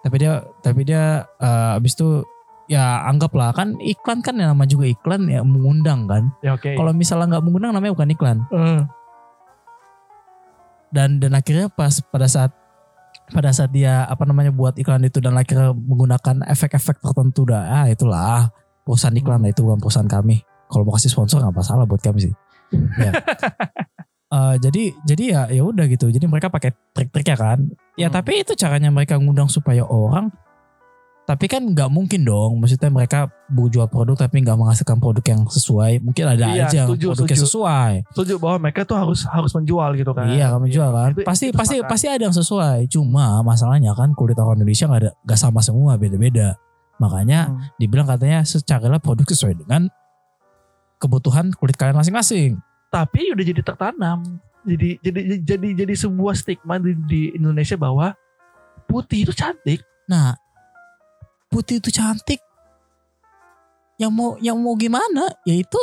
[0.00, 1.04] Tapi dia tapi dia
[1.36, 2.22] eh, abis itu
[2.66, 6.28] ya anggaplah kan iklan kan yang nama juga iklan ya mengundang kan.
[6.38, 8.38] ya oke Kalau misalnya nggak mengundang namanya bukan iklan.
[8.50, 8.80] Eh,
[10.94, 12.52] dan dan akhirnya pas pada saat
[13.28, 17.86] pada saat dia apa namanya buat iklan itu dan akhirnya menggunakan efek-efek tertentu dah ah
[17.88, 18.48] itulah
[18.88, 20.40] perusahaan iklan lah itu bukan perusahaan kami.
[20.68, 22.34] Kalau mau kasih sponsor nggak masalah buat kami sih.
[23.00, 23.12] Ya.
[24.28, 26.12] Eh, jadi jadi ya ya udah gitu.
[26.12, 27.64] Jadi mereka pakai trik-trik ya kan.
[27.96, 28.16] Ya Hmm.
[28.20, 30.28] tapi itu caranya mereka ngundang supaya orang
[31.28, 36.00] tapi kan nggak mungkin dong maksudnya mereka berjual produk tapi nggak menghasilkan produk yang sesuai
[36.00, 37.44] mungkin ada Iya, aja yang setuju, produknya setuju.
[37.44, 41.10] sesuai setuju bahwa mereka tuh harus harus menjual gitu kan Iya kamu jual kan.
[41.12, 41.90] Itu- pasti itu pasti sepakat.
[41.92, 42.78] pasti ada yang sesuai.
[42.88, 46.56] Cuma masalahnya kan kulit orang Indonesia nggak ada nggak sama semua beda-beda.
[46.96, 47.60] Makanya Hmm.
[47.76, 49.92] dibilang katanya secarilah produk sesuai dengan
[50.96, 52.58] kebutuhan kulit kalian masing-masing.
[52.88, 58.16] tapi udah jadi tertanam jadi jadi jadi jadi sebuah stigma di, di Indonesia bahwa
[58.84, 60.32] putih itu cantik Nah
[61.48, 62.40] putih itu cantik.
[63.98, 65.26] Yang mau yang mau gimana?
[65.42, 65.78] Yaitu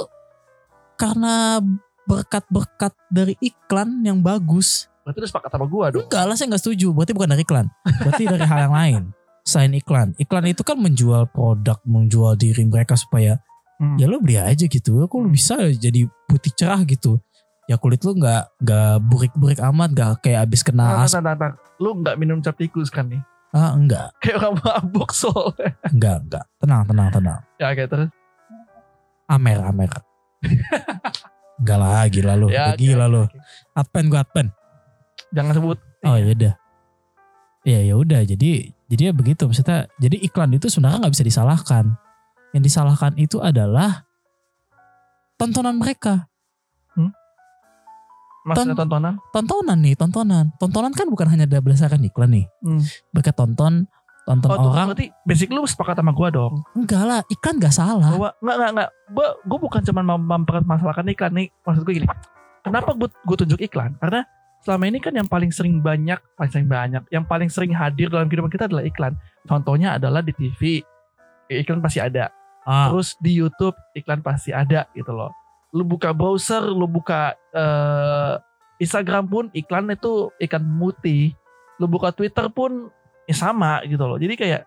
[0.95, 1.59] karena
[2.05, 4.87] berkat-berkat dari iklan yang bagus.
[5.05, 6.89] berarti udah sepakat sama gua dong Enggak lah saya nggak setuju.
[6.89, 7.67] Berarti bukan dari iklan.
[7.85, 9.01] Berarti dari hal yang lain.
[9.45, 10.07] Selain iklan.
[10.17, 13.37] Iklan itu kan menjual produk, menjual diri mereka supaya
[13.75, 13.99] Hmm.
[13.99, 15.03] ya lo beli aja gitu.
[15.03, 17.19] Kok lu bisa jadi putih cerah gitu.
[17.67, 21.11] Ya kulit lu nggak nggak burik-burik amat, nggak kayak abis kena Nah, as.
[21.11, 21.51] nah, nah, nah.
[21.75, 23.19] lu nggak minum cap tikus kan nih
[23.55, 25.55] Ah enggak, kayak orang mabuk sol
[25.87, 26.45] enggak, enggak.
[26.59, 27.39] Tenang, tenang, tenang.
[27.55, 28.09] ya kayak terus
[29.31, 29.89] Amer, amer.
[31.63, 32.51] enggak lah, gila lu.
[32.51, 33.23] ya gila lu.
[33.73, 34.51] Adpen gua adpen.
[35.31, 36.53] jangan sebut Oh ya udah.
[37.65, 38.21] Ya ya udah.
[38.21, 39.89] Jadi jadi ya begitu maksudnya.
[39.97, 41.97] Jadi iklan itu sebenarnya nggak bisa disalahkan.
[42.53, 44.05] Yang disalahkan itu adalah
[45.41, 46.29] tontonan mereka.
[48.45, 50.45] Maksudnya Ton- tontonan Tontonan nih, tontonan.
[50.55, 52.45] Tontonan kan bukan hanya berdasarkan iklan nih.
[52.61, 52.81] Hmm.
[53.11, 53.89] Mereka tonton
[54.25, 56.65] tonton Oh, orang berarti basic lu sepakat sama gua dong.
[56.73, 58.89] enggak lah iklan gak salah Bahwa enggak enggak enggak.
[59.11, 61.47] Gua gua bukan cuma mem- mempermasalahkan iklan nih.
[61.61, 62.07] Maksud gue gini.
[62.61, 63.93] Kenapa gua gua tunjuk iklan?
[63.97, 64.25] Karena
[64.61, 68.25] selama ini kan yang paling sering banyak, paling sering banyak, yang paling sering hadir dalam
[68.25, 69.13] kehidupan kita adalah iklan.
[69.45, 70.81] Contohnya adalah di TV.
[71.45, 72.33] Iklan pasti ada.
[72.65, 75.29] Ah, Terus di YouTube iklan pasti ada gitu loh.
[75.75, 78.39] Lu buka browser, lu buka eh,
[78.79, 81.35] Instagram pun iklan itu ikan putih.
[81.75, 82.87] Lu buka Twitter pun
[83.27, 84.15] ya sama gitu loh.
[84.15, 84.63] Jadi kayak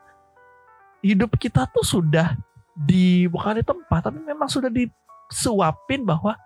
[1.01, 2.37] hidup kita tuh sudah
[2.77, 6.37] di bukan di tempat tapi memang sudah disuapin bahwa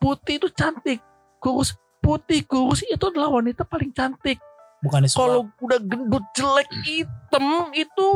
[0.00, 1.04] putih itu cantik.
[1.36, 4.40] Kurus putih kurus itu adalah wanita paling cantik.
[4.80, 5.04] bukan.
[5.12, 8.08] Kalau udah gendut jelek hitam itu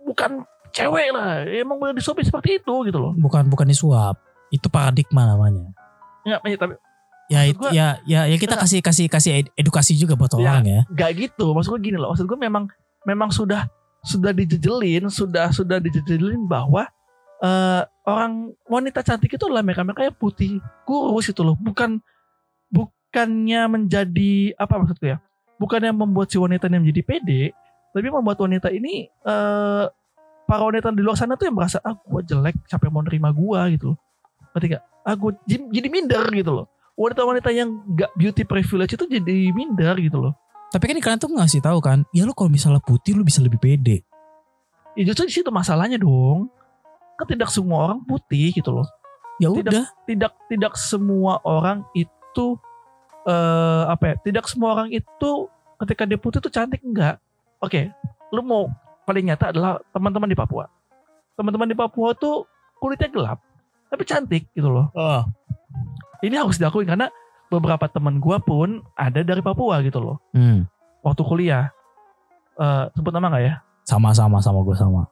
[0.00, 0.40] bukan
[0.72, 1.44] cewek lah.
[1.44, 3.12] Emang udah disuapin seperti itu gitu loh.
[3.12, 4.16] bukan bukan disuap
[4.54, 5.74] itu paradigma namanya
[6.22, 6.74] Nggak, ya, tapi
[7.24, 8.64] ya itu gua- ya ya ya kita Enggak.
[8.64, 10.38] kasih kasih kasih ed- edukasi juga buat Ya.
[10.38, 11.52] orang ya gak gitu.
[11.52, 12.12] Maksud gue gini loh.
[12.12, 12.64] Maksud gue memang
[13.02, 13.64] memang sudah
[14.00, 16.84] sudah dijejelin, sudah sudah dijejelin bahwa
[17.40, 21.52] eh, orang wanita cantik itu adalah mereka-mereka yang putih kurus itu loh.
[21.54, 22.00] Bukan
[22.70, 25.18] bukannya menjadi apa maksudku ya?
[25.56, 27.42] Bukannya membuat si wanita ini menjadi pede,
[27.90, 29.84] tapi membuat wanita ini eh
[30.44, 33.30] para wanita di luar sana tuh yang merasa ah gue jelek, siapa yang mau nerima
[33.30, 33.98] gue gitu loh.
[34.54, 34.82] Ngerti gak?
[35.02, 36.66] Ah gue jadi, minder gitu loh.
[36.94, 40.34] Wanita-wanita yang gak beauty privilege itu jadi minder gitu loh.
[40.74, 43.62] tapi kan iklan tuh ngasih tahu kan ya lu kalau misalnya putih lu bisa lebih
[43.62, 44.02] pede
[44.94, 46.50] Ya justru di situ masalahnya dong.
[47.18, 48.86] Kan tidak semua orang putih gitu loh.
[49.42, 49.66] ya Tidak.
[49.66, 52.58] udah Tidak tidak semua orang itu
[53.26, 54.16] eh apa ya?
[54.22, 55.30] Tidak semua orang itu
[55.82, 57.18] ketika dia putih itu cantik enggak.
[57.58, 57.90] Oke,
[58.30, 58.70] lu mau
[59.02, 60.70] paling nyata adalah teman-teman di Papua.
[61.34, 62.46] Teman-teman di Papua tuh
[62.78, 63.42] kulitnya gelap
[63.94, 64.90] tapi cantik gitu loh.
[64.92, 65.22] oh.
[66.20, 67.06] Ini harus diakui karena
[67.46, 70.18] beberapa teman gua pun ada dari Papua gitu loh.
[70.32, 70.66] hmm.
[71.00, 71.70] Waktu kuliah.
[72.54, 73.54] Eh sebut nama nggak ya?
[73.84, 75.04] sama sama gue sama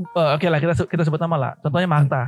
[0.00, 1.52] Eh, Oke lah kita kita sebut nama lah.
[1.58, 2.22] Contohnya Marta.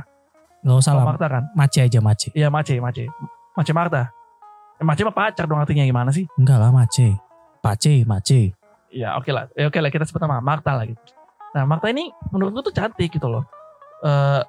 [0.63, 1.43] nggak usah Tahu lah Marta kan?
[1.53, 3.05] mace aja mace Iya Mace, Mace.
[3.53, 4.09] Mace Marta.
[4.79, 6.23] Eh, Mace mah pacar dong artinya gimana sih?
[6.33, 7.19] enggak lah mace
[7.59, 8.55] pace mace
[8.89, 9.49] Ya oke lah.
[9.53, 10.97] Ya oke lah kita sebut nama Marta lah gitu.
[11.53, 13.43] Nah Marta ini menurut gue tuh cantik gitu loh.
[14.01, 14.41] Eh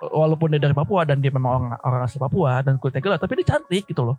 [0.00, 3.36] walaupun dia dari Papua dan dia memang orang, orang asli Papua dan kulitnya gelap, tapi
[3.40, 4.16] dia cantik gitu loh.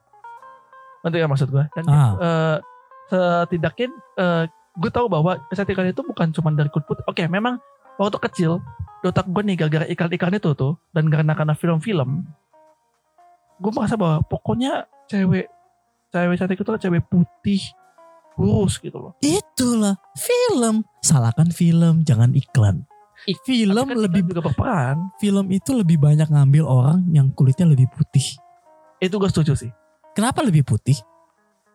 [1.02, 1.66] Nanti ya maksud gue.
[1.74, 2.14] Dan Ah.
[2.22, 2.58] eh,
[3.10, 7.04] setidaknya eh, gue tahu bahwa kecantikan itu bukan cuma dari kulit putih.
[7.10, 7.58] Oke memang
[8.00, 8.62] waktu kecil
[9.02, 12.22] otak gue nih gara-gara iklan-iklan itu tuh dan karena karena film-film
[13.58, 15.50] gue merasa bahwa pokoknya cewek
[16.14, 17.62] cewek cantik itu adalah cewek putih
[18.38, 22.86] kurus gitu loh itulah film salahkan film jangan iklan
[23.46, 28.38] film kan lebih juga berperan film itu lebih banyak ngambil orang yang kulitnya lebih putih
[29.02, 29.72] itu gue setuju sih
[30.12, 31.00] Kenapa lebih putih?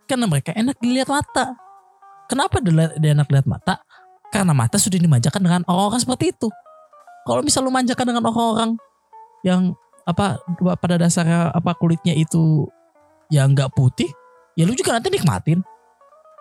[0.05, 1.57] Karena mereka enak dilihat mata.
[2.29, 3.81] Kenapa dia, dia enak dilihat mata?
[4.29, 6.49] Karena mata sudah dimanjakan dengan orang-orang seperti itu.
[7.25, 8.71] Kalau misal lu manjakan dengan orang-orang
[9.43, 9.75] yang
[10.07, 10.39] apa
[10.79, 12.71] pada dasarnya apa kulitnya itu
[13.33, 14.07] yang nggak putih,
[14.55, 15.65] ya lu juga nanti nikmatin.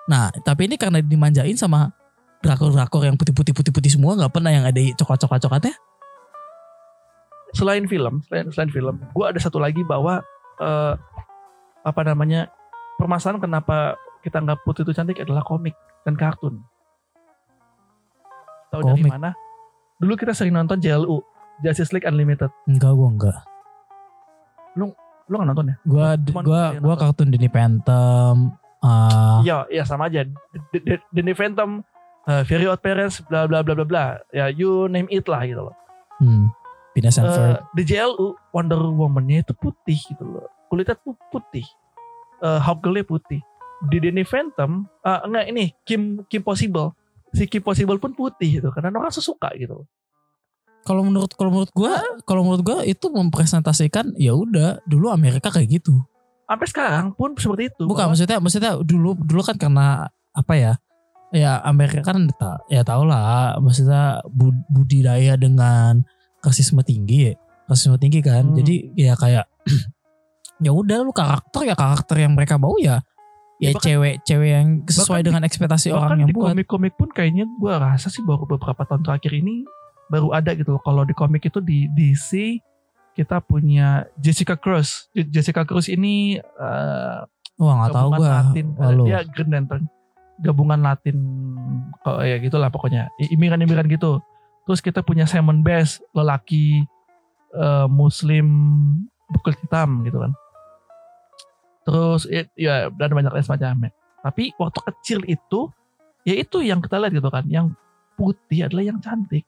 [0.05, 1.89] Nah, tapi ini karena dimanjain sama
[2.45, 5.73] drakor-drakor yang putih-putih putih-putih semua nggak pernah yang ada coklat-coklat coklatnya.
[7.51, 10.19] selain film selain selain film gue ada satu lagi bahwa
[10.57, 10.93] eh,
[11.81, 12.51] apa namanya
[12.95, 15.71] permasalahan kenapa kita nggak putih itu cantik adalah komik
[16.03, 16.59] dan kartun
[18.67, 19.31] tahu dari mana
[19.95, 21.23] dulu kita sering nonton JLU
[21.63, 23.39] Justice League Unlimited Enggak gua enggak.
[24.75, 24.91] lu
[25.31, 26.97] nggak nonton ya Gua Cuman gua gua nonton.
[26.99, 28.35] kartun Danny Phantom
[28.83, 30.21] ah, Iya, iya sama aja.
[30.69, 31.81] D- D- Danny Phantom,
[32.27, 34.05] uh, Very Odd Parents, bla bla bla bla bla.
[34.29, 35.75] Ya, you name it lah gitu loh.
[36.21, 36.47] hmm,
[36.95, 37.59] and Eh, Ferb.
[37.75, 40.47] di JLU Wonder Woman-nya itu putih gitu loh.
[40.71, 41.65] Kulitnya tuh putih.
[42.39, 43.43] Uh, Hawkgirl-nya putih.
[43.91, 46.95] Di Danny Phantom, ah enggak ini Kim Kim Possible.
[47.35, 49.87] Si Kim Possible pun putih gitu karena orang suka gitu loh.
[50.87, 55.81] Kalau menurut kalau menurut gua, kalau menurut gua itu mempresentasikan ya udah dulu Amerika kayak
[55.81, 55.97] gitu.
[56.45, 57.83] Sampai sekarang pun seperti itu.
[57.89, 60.73] Bukan maksudnya maksudnya dulu dulu kan karena apa ya?
[61.35, 66.07] Ya Amerika kan ta- ya tau lah maksudnya bud- budidaya dengan
[66.39, 67.33] rasisme tinggi ya.
[67.65, 68.45] Rasisme tinggi kan.
[68.45, 68.55] Hmm.
[68.55, 69.45] Jadi ya kayak
[70.61, 73.03] ya udah lu karakter ya karakter yang mereka mau ya
[73.55, 76.51] ya Ya, cewek-cewek yang sesuai di- dengan ekspektasi orang yang di buat.
[76.51, 79.63] komik-komik pun kayaknya gue rasa sih baru beberapa tahun terakhir ini
[80.05, 80.75] baru ada gitu.
[80.77, 82.59] Kalau di komik itu di DC
[83.13, 85.07] kita punya Jessica Cruz.
[85.11, 87.19] Je- Jessica Cruz ini eh,
[87.55, 88.39] Wah nggak tahu gua.
[88.91, 89.07] Lu.
[89.07, 89.83] dia Green Lantern.
[90.41, 91.17] Gabungan Latin
[92.03, 93.07] kok ya gitulah pokoknya.
[93.21, 94.19] I- Imiran-imiran gitu.
[94.65, 96.83] Terus kita punya Simon Bass, lelaki
[97.55, 98.47] eh, muslim
[99.31, 100.31] berkulit hitam gitu kan.
[101.85, 103.91] Terus it- ya dan banyak lain semacamnya.
[104.25, 105.69] Tapi waktu kecil itu
[106.25, 107.71] ya itu yang kita lihat gitu kan yang
[108.17, 109.45] putih adalah yang cantik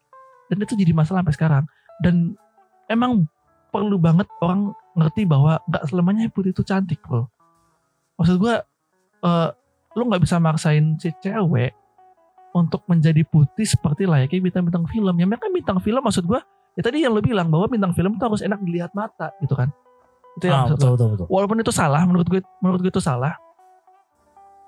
[0.47, 1.63] dan itu jadi masalah sampai sekarang
[2.05, 2.37] dan
[2.85, 3.25] emang
[3.73, 7.25] perlu banget orang ngerti bahwa nggak selamanya putih itu cantik bro
[8.21, 8.61] maksud gua
[9.25, 9.49] eh
[9.97, 11.73] lu nggak bisa maksain si cewek
[12.53, 15.15] untuk menjadi putih seperti layaknya bintang-bintang film.
[15.17, 16.45] Ya mereka bintang film maksud gua
[16.77, 19.73] ya tadi yang lo bilang bahwa bintang film itu harus enak dilihat mata gitu kan?
[20.37, 21.25] Itu yang Ah, betul betul betul.
[21.33, 23.33] walaupun itu salah menurut gue menurut gue itu salah.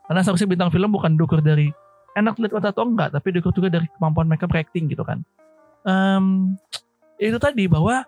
[0.09, 1.69] Karena seharusnya bintang film bukan diukur dari
[2.17, 5.21] enak lihat mata atau enggak tapi diukur juga dari kemampuan mereka berakting gitu kan?
[5.85, 6.57] Em,
[7.21, 8.01] itu tadi bahwa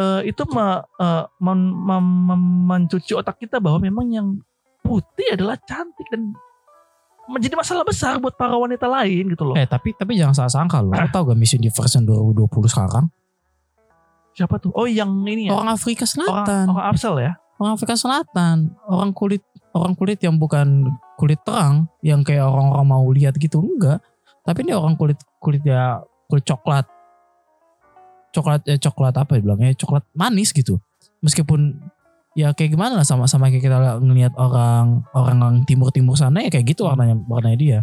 [0.00, 0.82] eh, itu me-
[1.36, 4.26] men- mem- mencuci otak kita bahwa memang yang
[4.88, 6.32] putih adalah cantik dan
[7.28, 10.80] menjadi masalah besar buat para wanita lain gitu loh Eh tapi tapi jangan salah sangka
[10.80, 10.96] loh.
[10.96, 13.06] Lo tau gak Miss Universe yang 2020 sekarang?
[14.32, 16.14] siapa tuh oh yang ini ya Orang Afrika orang,
[16.46, 16.64] Selatan.
[16.70, 18.70] orang Absel ya Orang Afrika Selatan.
[18.86, 19.42] Orang kulit
[19.74, 20.86] orang kulit yang bukan
[21.18, 23.98] kulit terang yang kayak orang-orang mau lihat gitu enggak.
[24.46, 25.98] Tapi ini orang kulit kulit ya
[26.30, 26.86] kulit coklat.
[28.30, 29.74] Coklat eh coklat apa ya bilangnya?
[29.74, 30.78] Coklat manis gitu.
[31.18, 31.82] Meskipun
[32.38, 36.48] ya kayak gimana lah sama sama kayak kita ngelihat orang orang yang timur-timur sana ya
[36.48, 37.78] kayak gitu warnanya warnanya dia.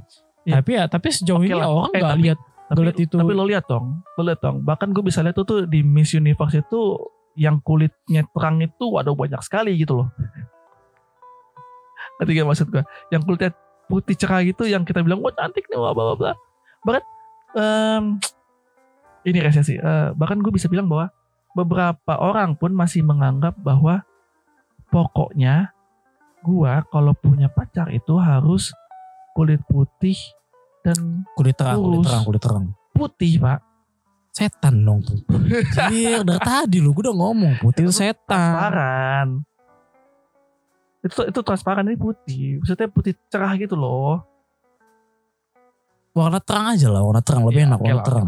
[0.47, 0.63] Iya.
[0.63, 1.67] Tapi ya tapi sejauh Oke ini lah.
[1.67, 3.15] orang Eh, nggak tapi- lihat tapi, lihat itu.
[3.19, 6.11] tapi lo lihat dong lo lihat dong bahkan gue bisa lihat tuh, tuh di Miss
[6.11, 6.97] Universe itu
[7.35, 10.07] yang kulitnya terang itu ada banyak sekali gitu loh
[12.17, 13.51] ngerti gak maksud gue yang kulitnya
[13.85, 16.31] putih cerah gitu yang kita bilang wah cantik nih wah bla bla bla
[16.81, 17.03] bahkan
[17.53, 18.03] em,
[19.29, 21.11] ini resesi Eh, bahkan gue bisa bilang bahwa
[21.53, 24.01] beberapa orang pun masih menganggap bahwa
[24.95, 25.75] pokoknya
[26.39, 28.71] gua kalau punya pacar itu harus
[29.35, 30.15] kulit putih
[30.87, 32.65] dan kulit terang, kulit terang, kulit terang.
[32.95, 33.59] putih pak
[34.35, 35.15] Setan dong tuh.
[35.79, 38.35] Anjir, dari tadi lu gue udah ngomong putih itu setan.
[38.35, 39.27] transparan
[40.99, 44.23] itu itu transparan ini putih maksudnya putih cerah gitu loh
[46.15, 48.05] Warna terang aja lah, warna terang lebih Iya, enak oke warna lah.
[48.07, 48.27] terang.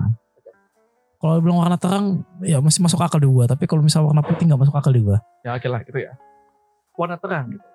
[1.18, 2.06] Kalau bilang warna terang
[2.44, 5.00] ya masih masuk akal di gua, tapi kalau misal warna putih nggak masuk akal di
[5.00, 5.24] gua.
[5.44, 6.12] ya oke lah gitu ya
[6.98, 7.66] warna terang gitu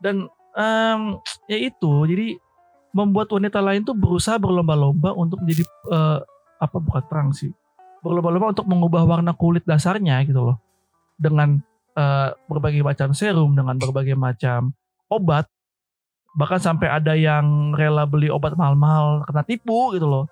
[0.00, 0.16] dan
[0.56, 1.00] em,
[1.46, 2.40] ya itu jadi
[2.90, 5.62] membuat wanita lain tuh berusaha berlomba-lomba untuk menjadi
[5.92, 6.18] eh,
[6.58, 7.52] apa bukan terang sih
[8.00, 10.56] berlomba-lomba untuk mengubah warna kulit dasarnya gitu loh
[11.14, 11.60] dengan
[11.94, 14.72] eh, berbagai macam serum dengan berbagai macam
[15.06, 15.46] obat
[16.30, 20.24] bahkan sampai ada yang rela beli obat mahal-mahal kena tipu gitu loh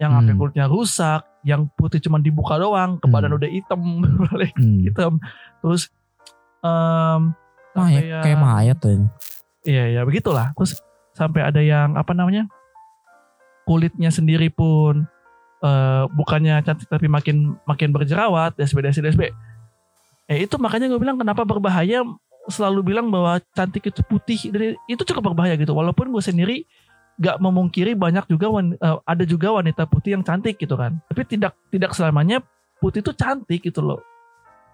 [0.00, 0.40] yang sampai Hmm.
[0.40, 3.38] kulitnya rusak yang putih cuma dibuka doang ke badan Hmm.
[3.38, 3.80] udah hitam
[4.32, 4.80] balik Hmm.
[4.82, 5.12] hitam
[5.60, 5.92] terus
[6.64, 7.36] em
[7.72, 8.92] Mayat, sampai kayak yang- mayat tuh.
[9.62, 10.50] Iya ya begitulah.
[10.54, 10.72] Terus
[11.12, 12.48] sampai ada yang apa namanya
[13.62, 15.06] kulitnya sendiri pun
[15.62, 19.22] eh, bukannya cantik tapi makin makin berjerawat DSB DSB DSB.
[20.26, 22.02] Eh itu makanya gue bilang kenapa berbahaya
[22.50, 25.70] selalu bilang bahwa cantik itu putih dan itu cukup berbahaya gitu.
[25.70, 26.66] Walaupun gue sendiri
[27.22, 30.98] gak memungkiri banyak juga wan- eh, ada juga wanita putih yang cantik gitu kan.
[31.06, 32.42] Tapi tidak tidak selamanya
[32.82, 34.02] putih itu cantik gitu loh.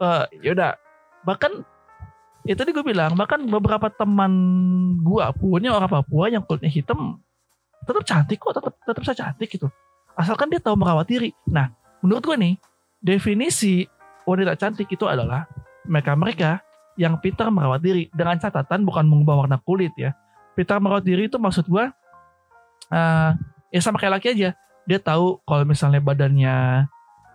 [0.01, 0.73] Eh yaudah
[1.29, 1.53] bahkan
[2.49, 4.33] itu tadi gue bilang bahkan beberapa teman
[5.05, 7.21] gua punya orang Papua yang kulitnya hitam
[7.85, 9.69] tetap cantik kok tetap tetap saja cantik gitu.
[10.17, 11.37] Asalkan dia tahu merawat diri.
[11.45, 11.69] Nah
[12.01, 12.55] menurut gue nih
[13.05, 13.85] definisi
[14.25, 15.45] wanita cantik itu adalah
[15.85, 16.51] mereka mereka
[16.97, 18.09] yang pintar merawat diri.
[18.17, 20.17] Dengan catatan bukan mengubah warna kulit ya.
[20.57, 21.93] Pintar merawat diri itu maksud gua
[22.89, 23.31] eh
[23.69, 24.57] ya sama kayak laki aja.
[24.89, 26.89] Dia tahu kalau misalnya badannya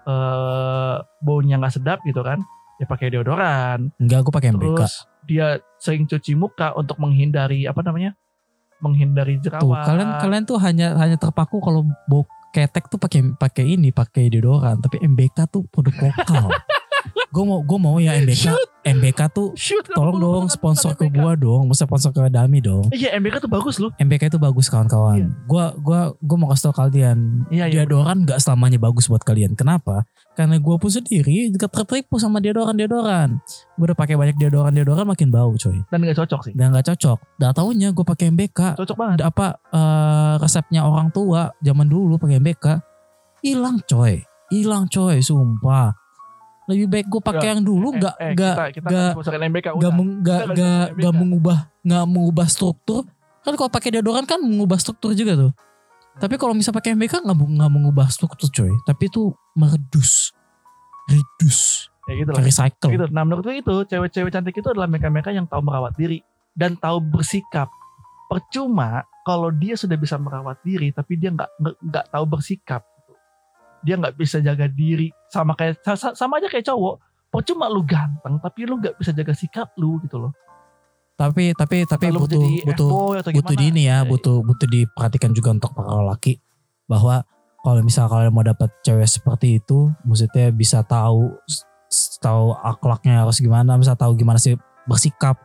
[0.10, 2.42] eh baunya nggak sedap gitu kan
[2.78, 4.66] ya pakai deodoran Enggak, gue pakai MBK.
[4.78, 5.48] terus dia
[5.80, 8.18] sering cuci muka untuk menghindari apa namanya
[8.84, 13.66] menghindari Tuh, jerawat kalian kalian tuh hanya hanya terpaku kalau bau ketek tuh pakai pakai
[13.66, 16.54] ini, pakai deodoran, tapi MBK tuh produk lokal.
[17.34, 18.54] gue mau gue mau ya MBK
[18.86, 22.94] MBK tuh Shoot, tolong dong sponsor ke gua dong, masa sponsor ke Dami dong.
[22.94, 25.18] iya MBK tuh bagus loh MBK itu bagus kawan-kawan.
[25.18, 25.28] Iya.
[25.50, 29.58] Gua gua gua mau kasih tau kalian, iya iya deodoran nggak selamanya bagus buat kalian.
[29.58, 30.06] Kenapa?
[30.34, 33.38] Karena gua pun sendiri juga tertipu sama deodoran deodoran.
[33.76, 35.78] Gue udah pakai banyak deodoran deodoran makin bau coy.
[35.86, 37.18] dan gak cocok sih Dan nggak cocok.
[37.38, 38.60] Dan taunya gue pakai MBK.
[38.76, 42.66] cocok banget apa eh, resepnya orang tua zaman dulu pakai MBK
[43.42, 44.26] hilang coy.
[44.50, 45.94] Hilang coy, sumpah.
[46.64, 50.42] Lebih baik gue pakai yang dulu Eh, nggak eh, nggak kita, kita MBK meng- nggak
[50.48, 51.20] nggak bisa nggak MBK.
[51.20, 53.02] mengubah nggak mengubah struktur
[53.44, 55.52] kan kalau pakai deodoran kan mengubah struktur juga tuh
[56.22, 58.70] tapi kalau misal pakai MBK nggak nggak mengubah struktur coy.
[58.86, 60.30] Tapi itu meredus.
[61.10, 62.90] Redus ya gitu lah recycle.
[62.92, 63.06] Gitu.
[63.12, 66.20] Nah menurut gue itu cewek-cewek cantik itu adalah mereka-mereka yang tahu merawat diri
[66.52, 67.72] dan tahu bersikap.
[68.28, 72.84] Percuma kalau dia sudah bisa merawat diri tapi dia nggak nggak- tahu bersikap.
[73.84, 75.12] Dia nggak bisa jaga diri.
[75.32, 77.00] Sama kayak sa- sama aja kayak cowok.
[77.32, 80.32] Percuma lu ganteng tapi lu nggak bisa jaga sikap lu gitu loh
[81.14, 82.90] Tapi tapi tapi Lalu butuh butuh
[83.22, 86.42] butuh di ini ya, Ya, butuh butuh diperhatikan juga untuk para laki
[86.90, 87.22] bahwa
[87.64, 91.32] kalau misal kalian mau dapat cewek seperti itu, maksudnya bisa tahu
[92.20, 94.58] tahu akhlaknya harus gimana, bisa tahu gimana sih
[94.90, 95.40] bersikap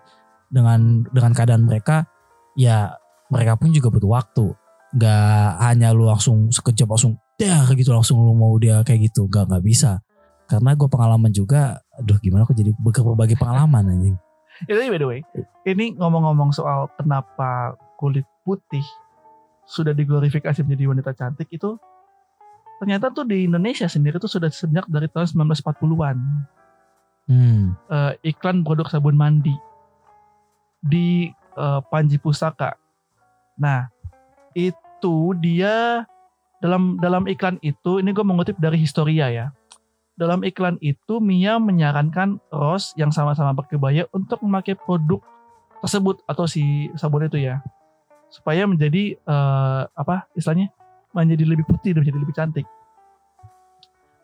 [0.50, 2.08] dengan dengan keadaan mereka,
[2.56, 2.96] ya
[3.28, 4.46] mereka pun juga butuh waktu.
[4.96, 9.46] Gak hanya lu langsung sekejap langsung dar gitu langsung lu mau dia kayak gitu, gak
[9.46, 10.00] nggak bisa.
[10.48, 14.16] Karena gue pengalaman juga, aduh gimana aku jadi ber- berbagi pengalaman anjing.
[14.70, 15.20] Itu by the way,
[15.68, 18.82] ini ngomong-ngomong soal kenapa kulit putih
[19.68, 21.76] sudah diglorifikasi menjadi wanita cantik itu
[22.80, 26.18] ternyata tuh di Indonesia sendiri tuh sudah sejak dari tahun 1940-an
[27.28, 27.76] Hmm.
[27.92, 29.52] eh, iklan produk sabun mandi
[30.80, 31.28] di
[31.60, 32.72] eh, Panji Pusaka.
[33.60, 33.92] Nah,
[34.56, 36.08] itu dia
[36.64, 39.46] dalam dalam iklan itu ini gue mengutip dari Historia ya.
[40.18, 45.22] Dalam iklan itu Mia menyarankan Rose yang sama-sama berkebaya untuk memakai produk
[45.78, 47.62] tersebut atau si sabun itu ya.
[48.26, 50.74] Supaya menjadi eh, apa istilahnya?
[51.08, 52.66] menjadi lebih putih dan menjadi lebih cantik.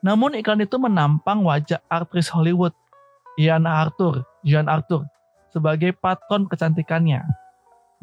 [0.05, 2.77] Namun iklan itu menampang wajah aktris Hollywood
[3.41, 5.09] Ian Arthur, Ian Arthur
[5.49, 7.25] sebagai patron kecantikannya.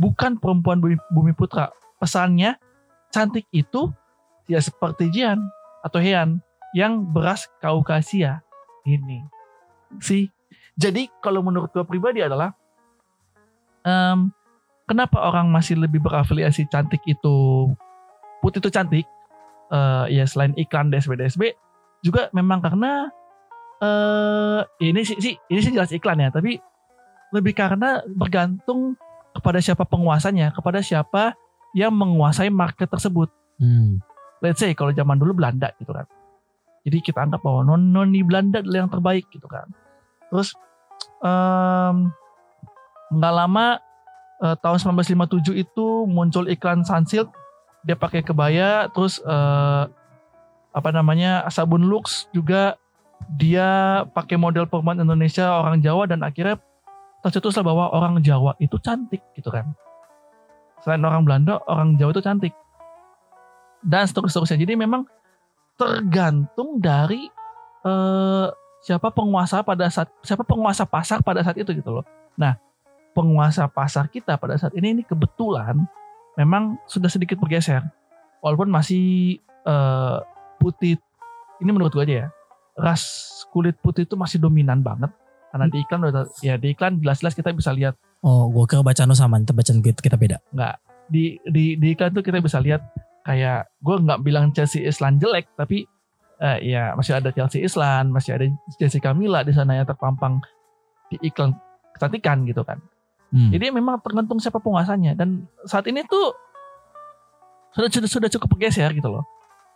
[0.01, 1.69] Bukan perempuan bumi, bumi putra.
[2.01, 2.57] Pesannya
[3.13, 3.93] cantik itu
[4.49, 5.45] tidak seperti Jian
[5.85, 6.41] atau Hean
[6.71, 8.39] yang beras Kaukasia
[8.87, 9.23] ini.
[9.99, 10.31] sih.
[10.79, 12.55] Jadi kalau menurut gue pribadi adalah
[13.83, 14.31] em,
[14.87, 17.67] kenapa orang masih lebih berafiliasi cantik itu
[18.39, 19.05] putih itu cantik
[19.71, 21.43] eh ya selain iklan DSB DSB
[22.03, 23.07] juga memang karena
[23.79, 26.59] eh ini sih, sih ini sih jelas iklan ya tapi
[27.31, 28.99] lebih karena bergantung
[29.31, 31.35] kepada siapa penguasanya kepada siapa
[31.75, 33.27] yang menguasai market tersebut
[33.61, 34.01] Hmm.
[34.41, 36.09] let's say kalau zaman dulu Belanda gitu kan
[36.81, 39.69] jadi kita anggap bahwa non noni Belanda adalah yang terbaik gitu kan.
[40.33, 40.57] Terus
[43.11, 43.77] nggak lama
[44.41, 47.29] eh, tahun 1957 itu muncul iklan Sunsilk.
[47.85, 49.83] Dia pakai kebaya terus eh,
[50.71, 52.79] apa namanya sabun Lux juga
[53.37, 56.57] dia pakai model perempuan Indonesia orang Jawa dan akhirnya
[57.21, 59.69] tercetuslah bahwa orang Jawa itu cantik gitu kan.
[60.81, 62.53] Selain orang Belanda orang Jawa itu cantik.
[63.85, 64.57] Dan seterusnya.
[64.57, 65.05] Jadi memang
[65.81, 67.25] tergantung dari
[67.81, 68.47] eh,
[68.85, 72.05] siapa penguasa pada saat siapa penguasa pasar pada saat itu gitu loh.
[72.37, 72.53] Nah
[73.17, 75.81] penguasa pasar kita pada saat ini ini kebetulan
[76.37, 77.81] memang sudah sedikit bergeser.
[78.45, 80.17] Walaupun masih eh,
[80.61, 81.01] putih
[81.61, 82.27] ini menurut gue aja ya
[82.77, 83.03] ras
[83.51, 85.09] kulit putih itu masih dominan banget.
[85.51, 87.97] Karena di iklan udah ya di iklan jelas-jelas kita bisa lihat.
[88.21, 90.37] Oh, gue kira bacaan lu sama, ntar bacaan kita, kita beda.
[90.53, 90.75] nggak.
[91.11, 92.79] Di di di iklan tuh kita bisa lihat
[93.21, 95.85] kayak gue nggak bilang Chelsea Islan jelek tapi
[96.41, 98.45] eh, ya masih ada Chelsea Islan masih ada
[98.81, 100.41] Jessica Mila di sana yang terpampang
[101.11, 101.53] di iklan
[101.97, 102.79] kecantikan gitu kan.
[103.31, 103.47] Hmm.
[103.47, 105.15] jadi memang tergantung siapa penguasanya.
[105.15, 106.35] Dan saat ini tuh
[107.71, 109.23] sudah sudah, sudah cukup bergeser gitu loh.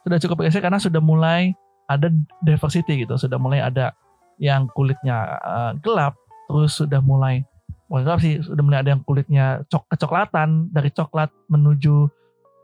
[0.03, 1.55] Sudah cukup bergeser karena sudah mulai
[1.87, 2.11] ada
[2.43, 3.15] diversity gitu.
[3.15, 3.95] Sudah mulai ada
[4.39, 7.41] yang kulitnya eh, gelap terus sudah mulai
[7.87, 12.09] bukan gelap sih sudah mulai ada yang kulitnya cok kecoklatan dari coklat menuju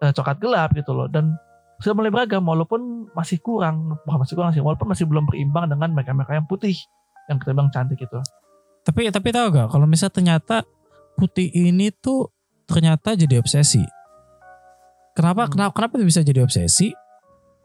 [0.01, 1.37] eh, coklat gelap gitu loh dan
[1.81, 5.89] sudah mulai beragam walaupun masih kurang bukan masih kurang sih walaupun masih belum berimbang dengan
[5.93, 6.77] mereka-mereka yang putih
[7.25, 8.19] yang kita bilang cantik itu
[8.81, 10.57] Tapi tapi tahu gak kalau misalnya ternyata
[11.13, 12.33] putih ini tuh
[12.65, 13.85] ternyata jadi obsesi.
[15.13, 15.51] Kenapa Hmm.
[15.53, 16.89] kenapa kenapa bisa jadi obsesi?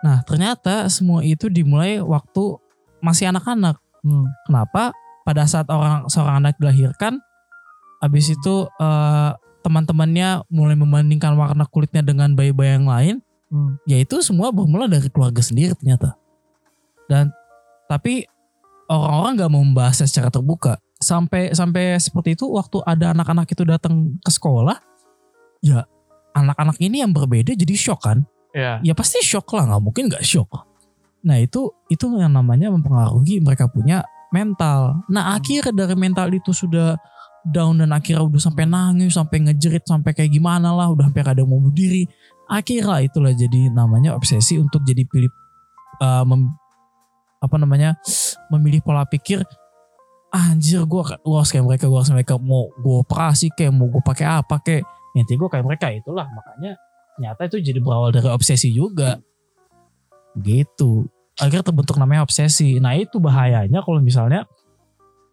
[0.05, 2.61] Nah, ternyata semua itu dimulai waktu
[3.01, 3.81] masih anak-anak.
[4.05, 4.27] hmm.
[4.45, 4.93] Kenapa?
[5.25, 7.19] Pada saat orang seorang anak dilahirkan
[7.99, 9.31] habis itu eh,
[9.67, 13.79] teman-temannya mulai membandingkan warna kulitnya dengan bayi-bayi yang lain, Hmm.
[13.87, 16.19] ya itu semua bermula dari keluarga sendiri ternyata.
[17.07, 17.31] Dan
[17.87, 18.27] tapi
[18.91, 20.79] orang-orang nggak mau membahasnya secara terbuka.
[20.99, 24.79] Sampai sampai seperti itu waktu ada anak-anak itu datang ke sekolah,
[25.63, 25.87] ya
[26.35, 28.27] anak-anak ini yang berbeda jadi shock kan?
[28.57, 30.67] ya Ya pasti shock lah, nggak mungkin nggak shock.
[31.23, 34.03] Nah itu itu yang namanya mempengaruhi mereka punya
[34.35, 35.07] mental.
[35.07, 36.99] Nah akhirnya dari mental itu sudah
[37.47, 41.47] down dan akhirnya udah sampai nangis, sampai ngejerit, sampai kayak gimana lah, udah hampir ada
[41.47, 42.07] mau bunuh diri.
[42.51, 45.31] Akhirnya itulah jadi namanya obsesi untuk jadi pilih
[46.03, 46.55] eh, mem-
[47.37, 47.95] apa namanya
[48.51, 49.45] memilih pola pikir
[50.33, 54.27] anjir gue harus kayak mereka gue harus mereka mau gue operasi kayak mau gue pakai
[54.27, 54.85] apa kayak
[55.17, 56.29] nanti gue kayak mereka itulah.
[56.29, 56.77] Makanya
[57.17, 59.17] ternyata itu jadi berawal dari obsesi juga.
[60.37, 61.09] Gitu.
[61.41, 62.77] Akhirnya terbentuk namanya obsesi.
[62.77, 64.45] Nah itu bahayanya kalau misalnya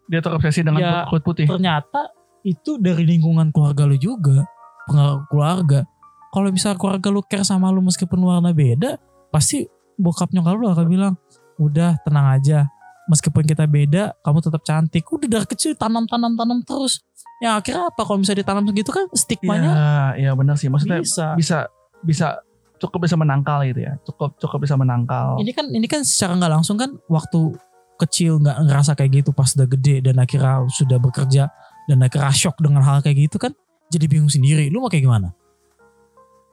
[0.06, 1.46] dia terobsesi dengan Ya, kulit putih.
[1.46, 4.44] ternyata itu dari lingkungan keluarga lu juga.
[4.84, 5.80] Pengaruh keluarga.
[6.28, 9.00] Kalau misalnya keluarga lu care sama lu meskipun warna beda
[9.30, 9.64] pasti
[9.96, 11.14] bokap nyokap lu akan bilang
[11.56, 12.68] udah tenang aja.
[13.04, 15.04] Meskipun kita beda kamu tetap cantik.
[15.06, 17.00] Udah dari kecil tanam tanam tanam terus.
[17.40, 18.00] Ya akhirnya apa?
[18.02, 20.68] Kalau misalnya ditanam segitu kan stigmanya Iya, iya benar sih.
[20.68, 21.32] Maksudnya bisa.
[21.36, 21.58] bisa
[22.00, 22.40] bisa
[22.76, 23.96] cukup bisa menangkal gitu ya.
[24.04, 25.36] Cukup cukup bisa menangkal.
[25.38, 27.56] ini kan ini kan secara nggak langsung kan waktu
[28.00, 31.50] kecil nggak ngerasa kayak gitu pas udah gede dan akhirnya sudah bekerja
[31.86, 33.52] dan akhirnya shock dengan hal kayak gitu kan
[33.92, 34.72] jadi bingung sendiri.
[34.72, 35.28] Lu mau kayak gimana?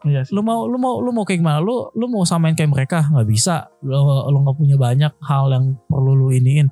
[0.02, 0.34] Iya sih.
[0.34, 1.62] lu mau lu mau lu mau kayak gimana?
[1.62, 3.06] Lu lu mau samain kayak mereka?
[3.10, 3.70] Nggak bisa.
[3.86, 3.98] Lu
[4.30, 6.70] lu nggak punya banyak hal yang perlu lu iniin.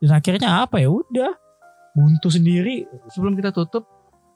[0.00, 0.88] Dan akhirnya apa ya?
[0.88, 1.32] Udah.
[1.92, 2.88] Buntu sendiri.
[3.12, 3.84] Sebelum kita tutup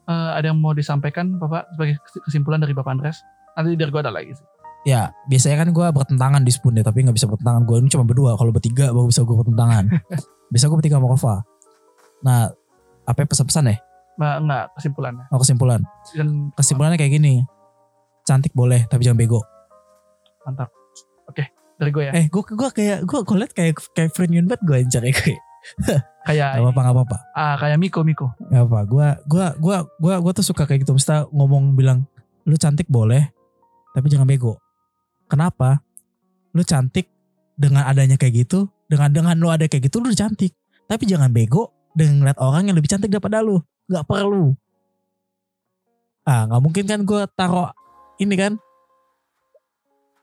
[0.05, 3.21] eh, ada yang mau disampaikan Bapak sebagai kesimpulan dari Bapak Andres?
[3.57, 4.45] Nanti dari gue ada lagi sih.
[4.85, 8.05] Ya biasanya kan gue bertentangan di spoon ya tapi nggak bisa bertentangan gue ini cuma
[8.05, 9.85] berdua kalau bertiga baru bisa gue bertentangan
[10.53, 11.35] bisa gue bertiga sama Kova
[12.23, 12.51] nah
[13.07, 13.77] apa ya pesan-pesan ya
[14.17, 15.25] Mbak enggak kesimpulannya.
[15.29, 17.33] mau kesimpulan Dan kesimpulannya kayak gini
[18.25, 19.41] cantik boleh tapi jangan bego
[20.47, 20.71] mantap.
[21.27, 21.43] Oke,
[21.75, 22.11] dari gue ya.
[22.15, 25.35] eh gue gue kayak gue gue liat kayak kayak friend banget gue anjir ya gue
[26.27, 28.27] Kayak gak apa apa gak apa apa ah kayak Miko Miko.
[28.51, 30.91] Gak apa, gue gua gua gua gua tuh suka kayak gitu.
[30.91, 32.03] Mesti ngomong bilang
[32.43, 33.31] lu cantik boleh,
[33.95, 34.59] tapi jangan bego.
[35.27, 35.83] Kenapa?
[36.55, 37.07] Lu cantik
[37.53, 40.55] dengan adanya kayak gitu, dengan dengan lu ada kayak gitu lu udah cantik.
[40.87, 43.59] Tapi jangan bego dengan ngeliat orang yang lebih cantik daripada lu.
[43.91, 44.55] Gak perlu.
[46.27, 47.71] Ah, nggak mungkin kan gue taruh
[48.19, 48.59] ini kan,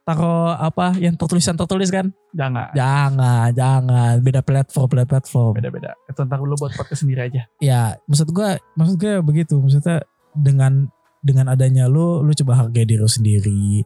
[0.05, 2.13] taruh apa yang tertulisan tertulis kan?
[2.37, 2.77] Jangan.
[2.77, 4.15] Jangan, jangan.
[4.21, 5.53] Beda platform, beda platform.
[5.57, 5.97] Beda-beda.
[6.05, 7.49] Itu ntar lu buat podcast sendiri aja.
[7.57, 10.05] ya maksud gue maksud gue begitu maksudnya
[10.37, 10.93] dengan
[11.25, 13.81] dengan adanya lu lu coba hargai diri lu sendiri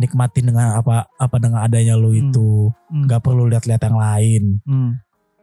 [0.00, 2.20] nikmatin dengan apa apa dengan adanya lu Hmm.
[2.24, 2.72] itu.
[2.88, 3.04] Hmm.
[3.04, 4.42] nggak perlu lihat-lihat yang lain.
[4.64, 4.90] Hmm.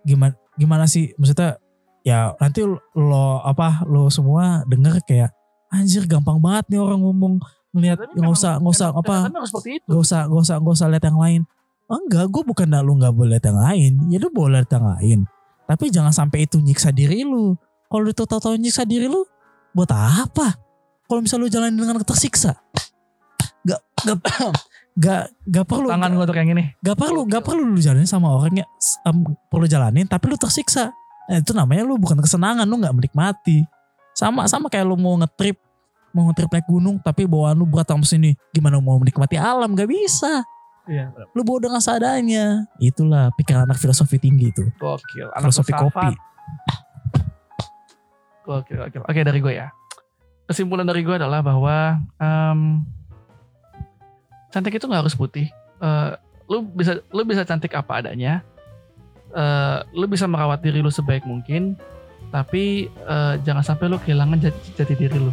[0.01, 1.14] gimana gimana sih?
[1.20, 1.62] Maksudnya
[2.01, 2.64] ya nanti
[2.95, 5.30] lo apa lo semua denger kayak
[5.68, 7.43] anjir gampang banget nih orang ngomong
[7.76, 11.20] ngelihat Tapi nggak usah nggak usah apa nggak usah nggak usah nggak usah lihat yang
[11.20, 11.41] lain.
[11.88, 13.91] Enggak gue bukan lu nggak boleh lihat yang lain.
[14.12, 15.20] Ya lu boleh lihat yang lain.
[15.68, 17.53] Tapi jangan sampai itu nyiksa diri lu.
[17.91, 19.28] Kalau itu tahu-tahu nyiksa diri lu
[19.76, 20.55] buat apa?
[21.08, 22.55] Kalau misalnya lu jalan dengan tersiksa
[23.68, 24.18] gak gak
[24.97, 25.88] gak gak perlu.
[25.91, 26.63] Tangan gue tuh kayak gini.
[26.80, 28.70] gak perlu gak perlu lu jalanin sama orang yang
[29.05, 29.18] em,
[29.51, 30.95] perlu jalanin tapi lu tersiksa.
[31.28, 33.68] Nah, itu namanya lu bukan kesenangan lu nggak menikmati.
[34.15, 35.59] Sama sama kayak lu mau ngetrip
[36.15, 38.34] mau ngetrip naik gunung tapi bawaan lu berat sama sini.
[38.55, 39.76] Gimana mau menikmati alam?
[39.76, 40.41] Gak bisa.
[40.88, 41.11] Iya.
[41.36, 42.63] lu bawa dengan seadanya.
[42.80, 44.63] Itulah pikiran anak filosofi tinggi itu.
[44.80, 45.28] Gokil.
[45.36, 46.15] Anak filosofi kopi.
[48.47, 49.03] Gokil, gokil.
[49.03, 49.68] Oke dari gue ya.
[50.47, 52.88] Kesimpulan dari gue adalah bahwa em,
[54.58, 55.53] cantik itu nggak harus putih.
[55.78, 56.12] Eh,
[56.49, 58.41] lu bisa lu bisa cantik apa adanya.
[59.38, 61.78] Eh, lu bisa merawat diri lu sebaik mungkin.
[62.34, 65.30] Tapi eh, jangan sampai lu kehilangan jati, jati diri lu.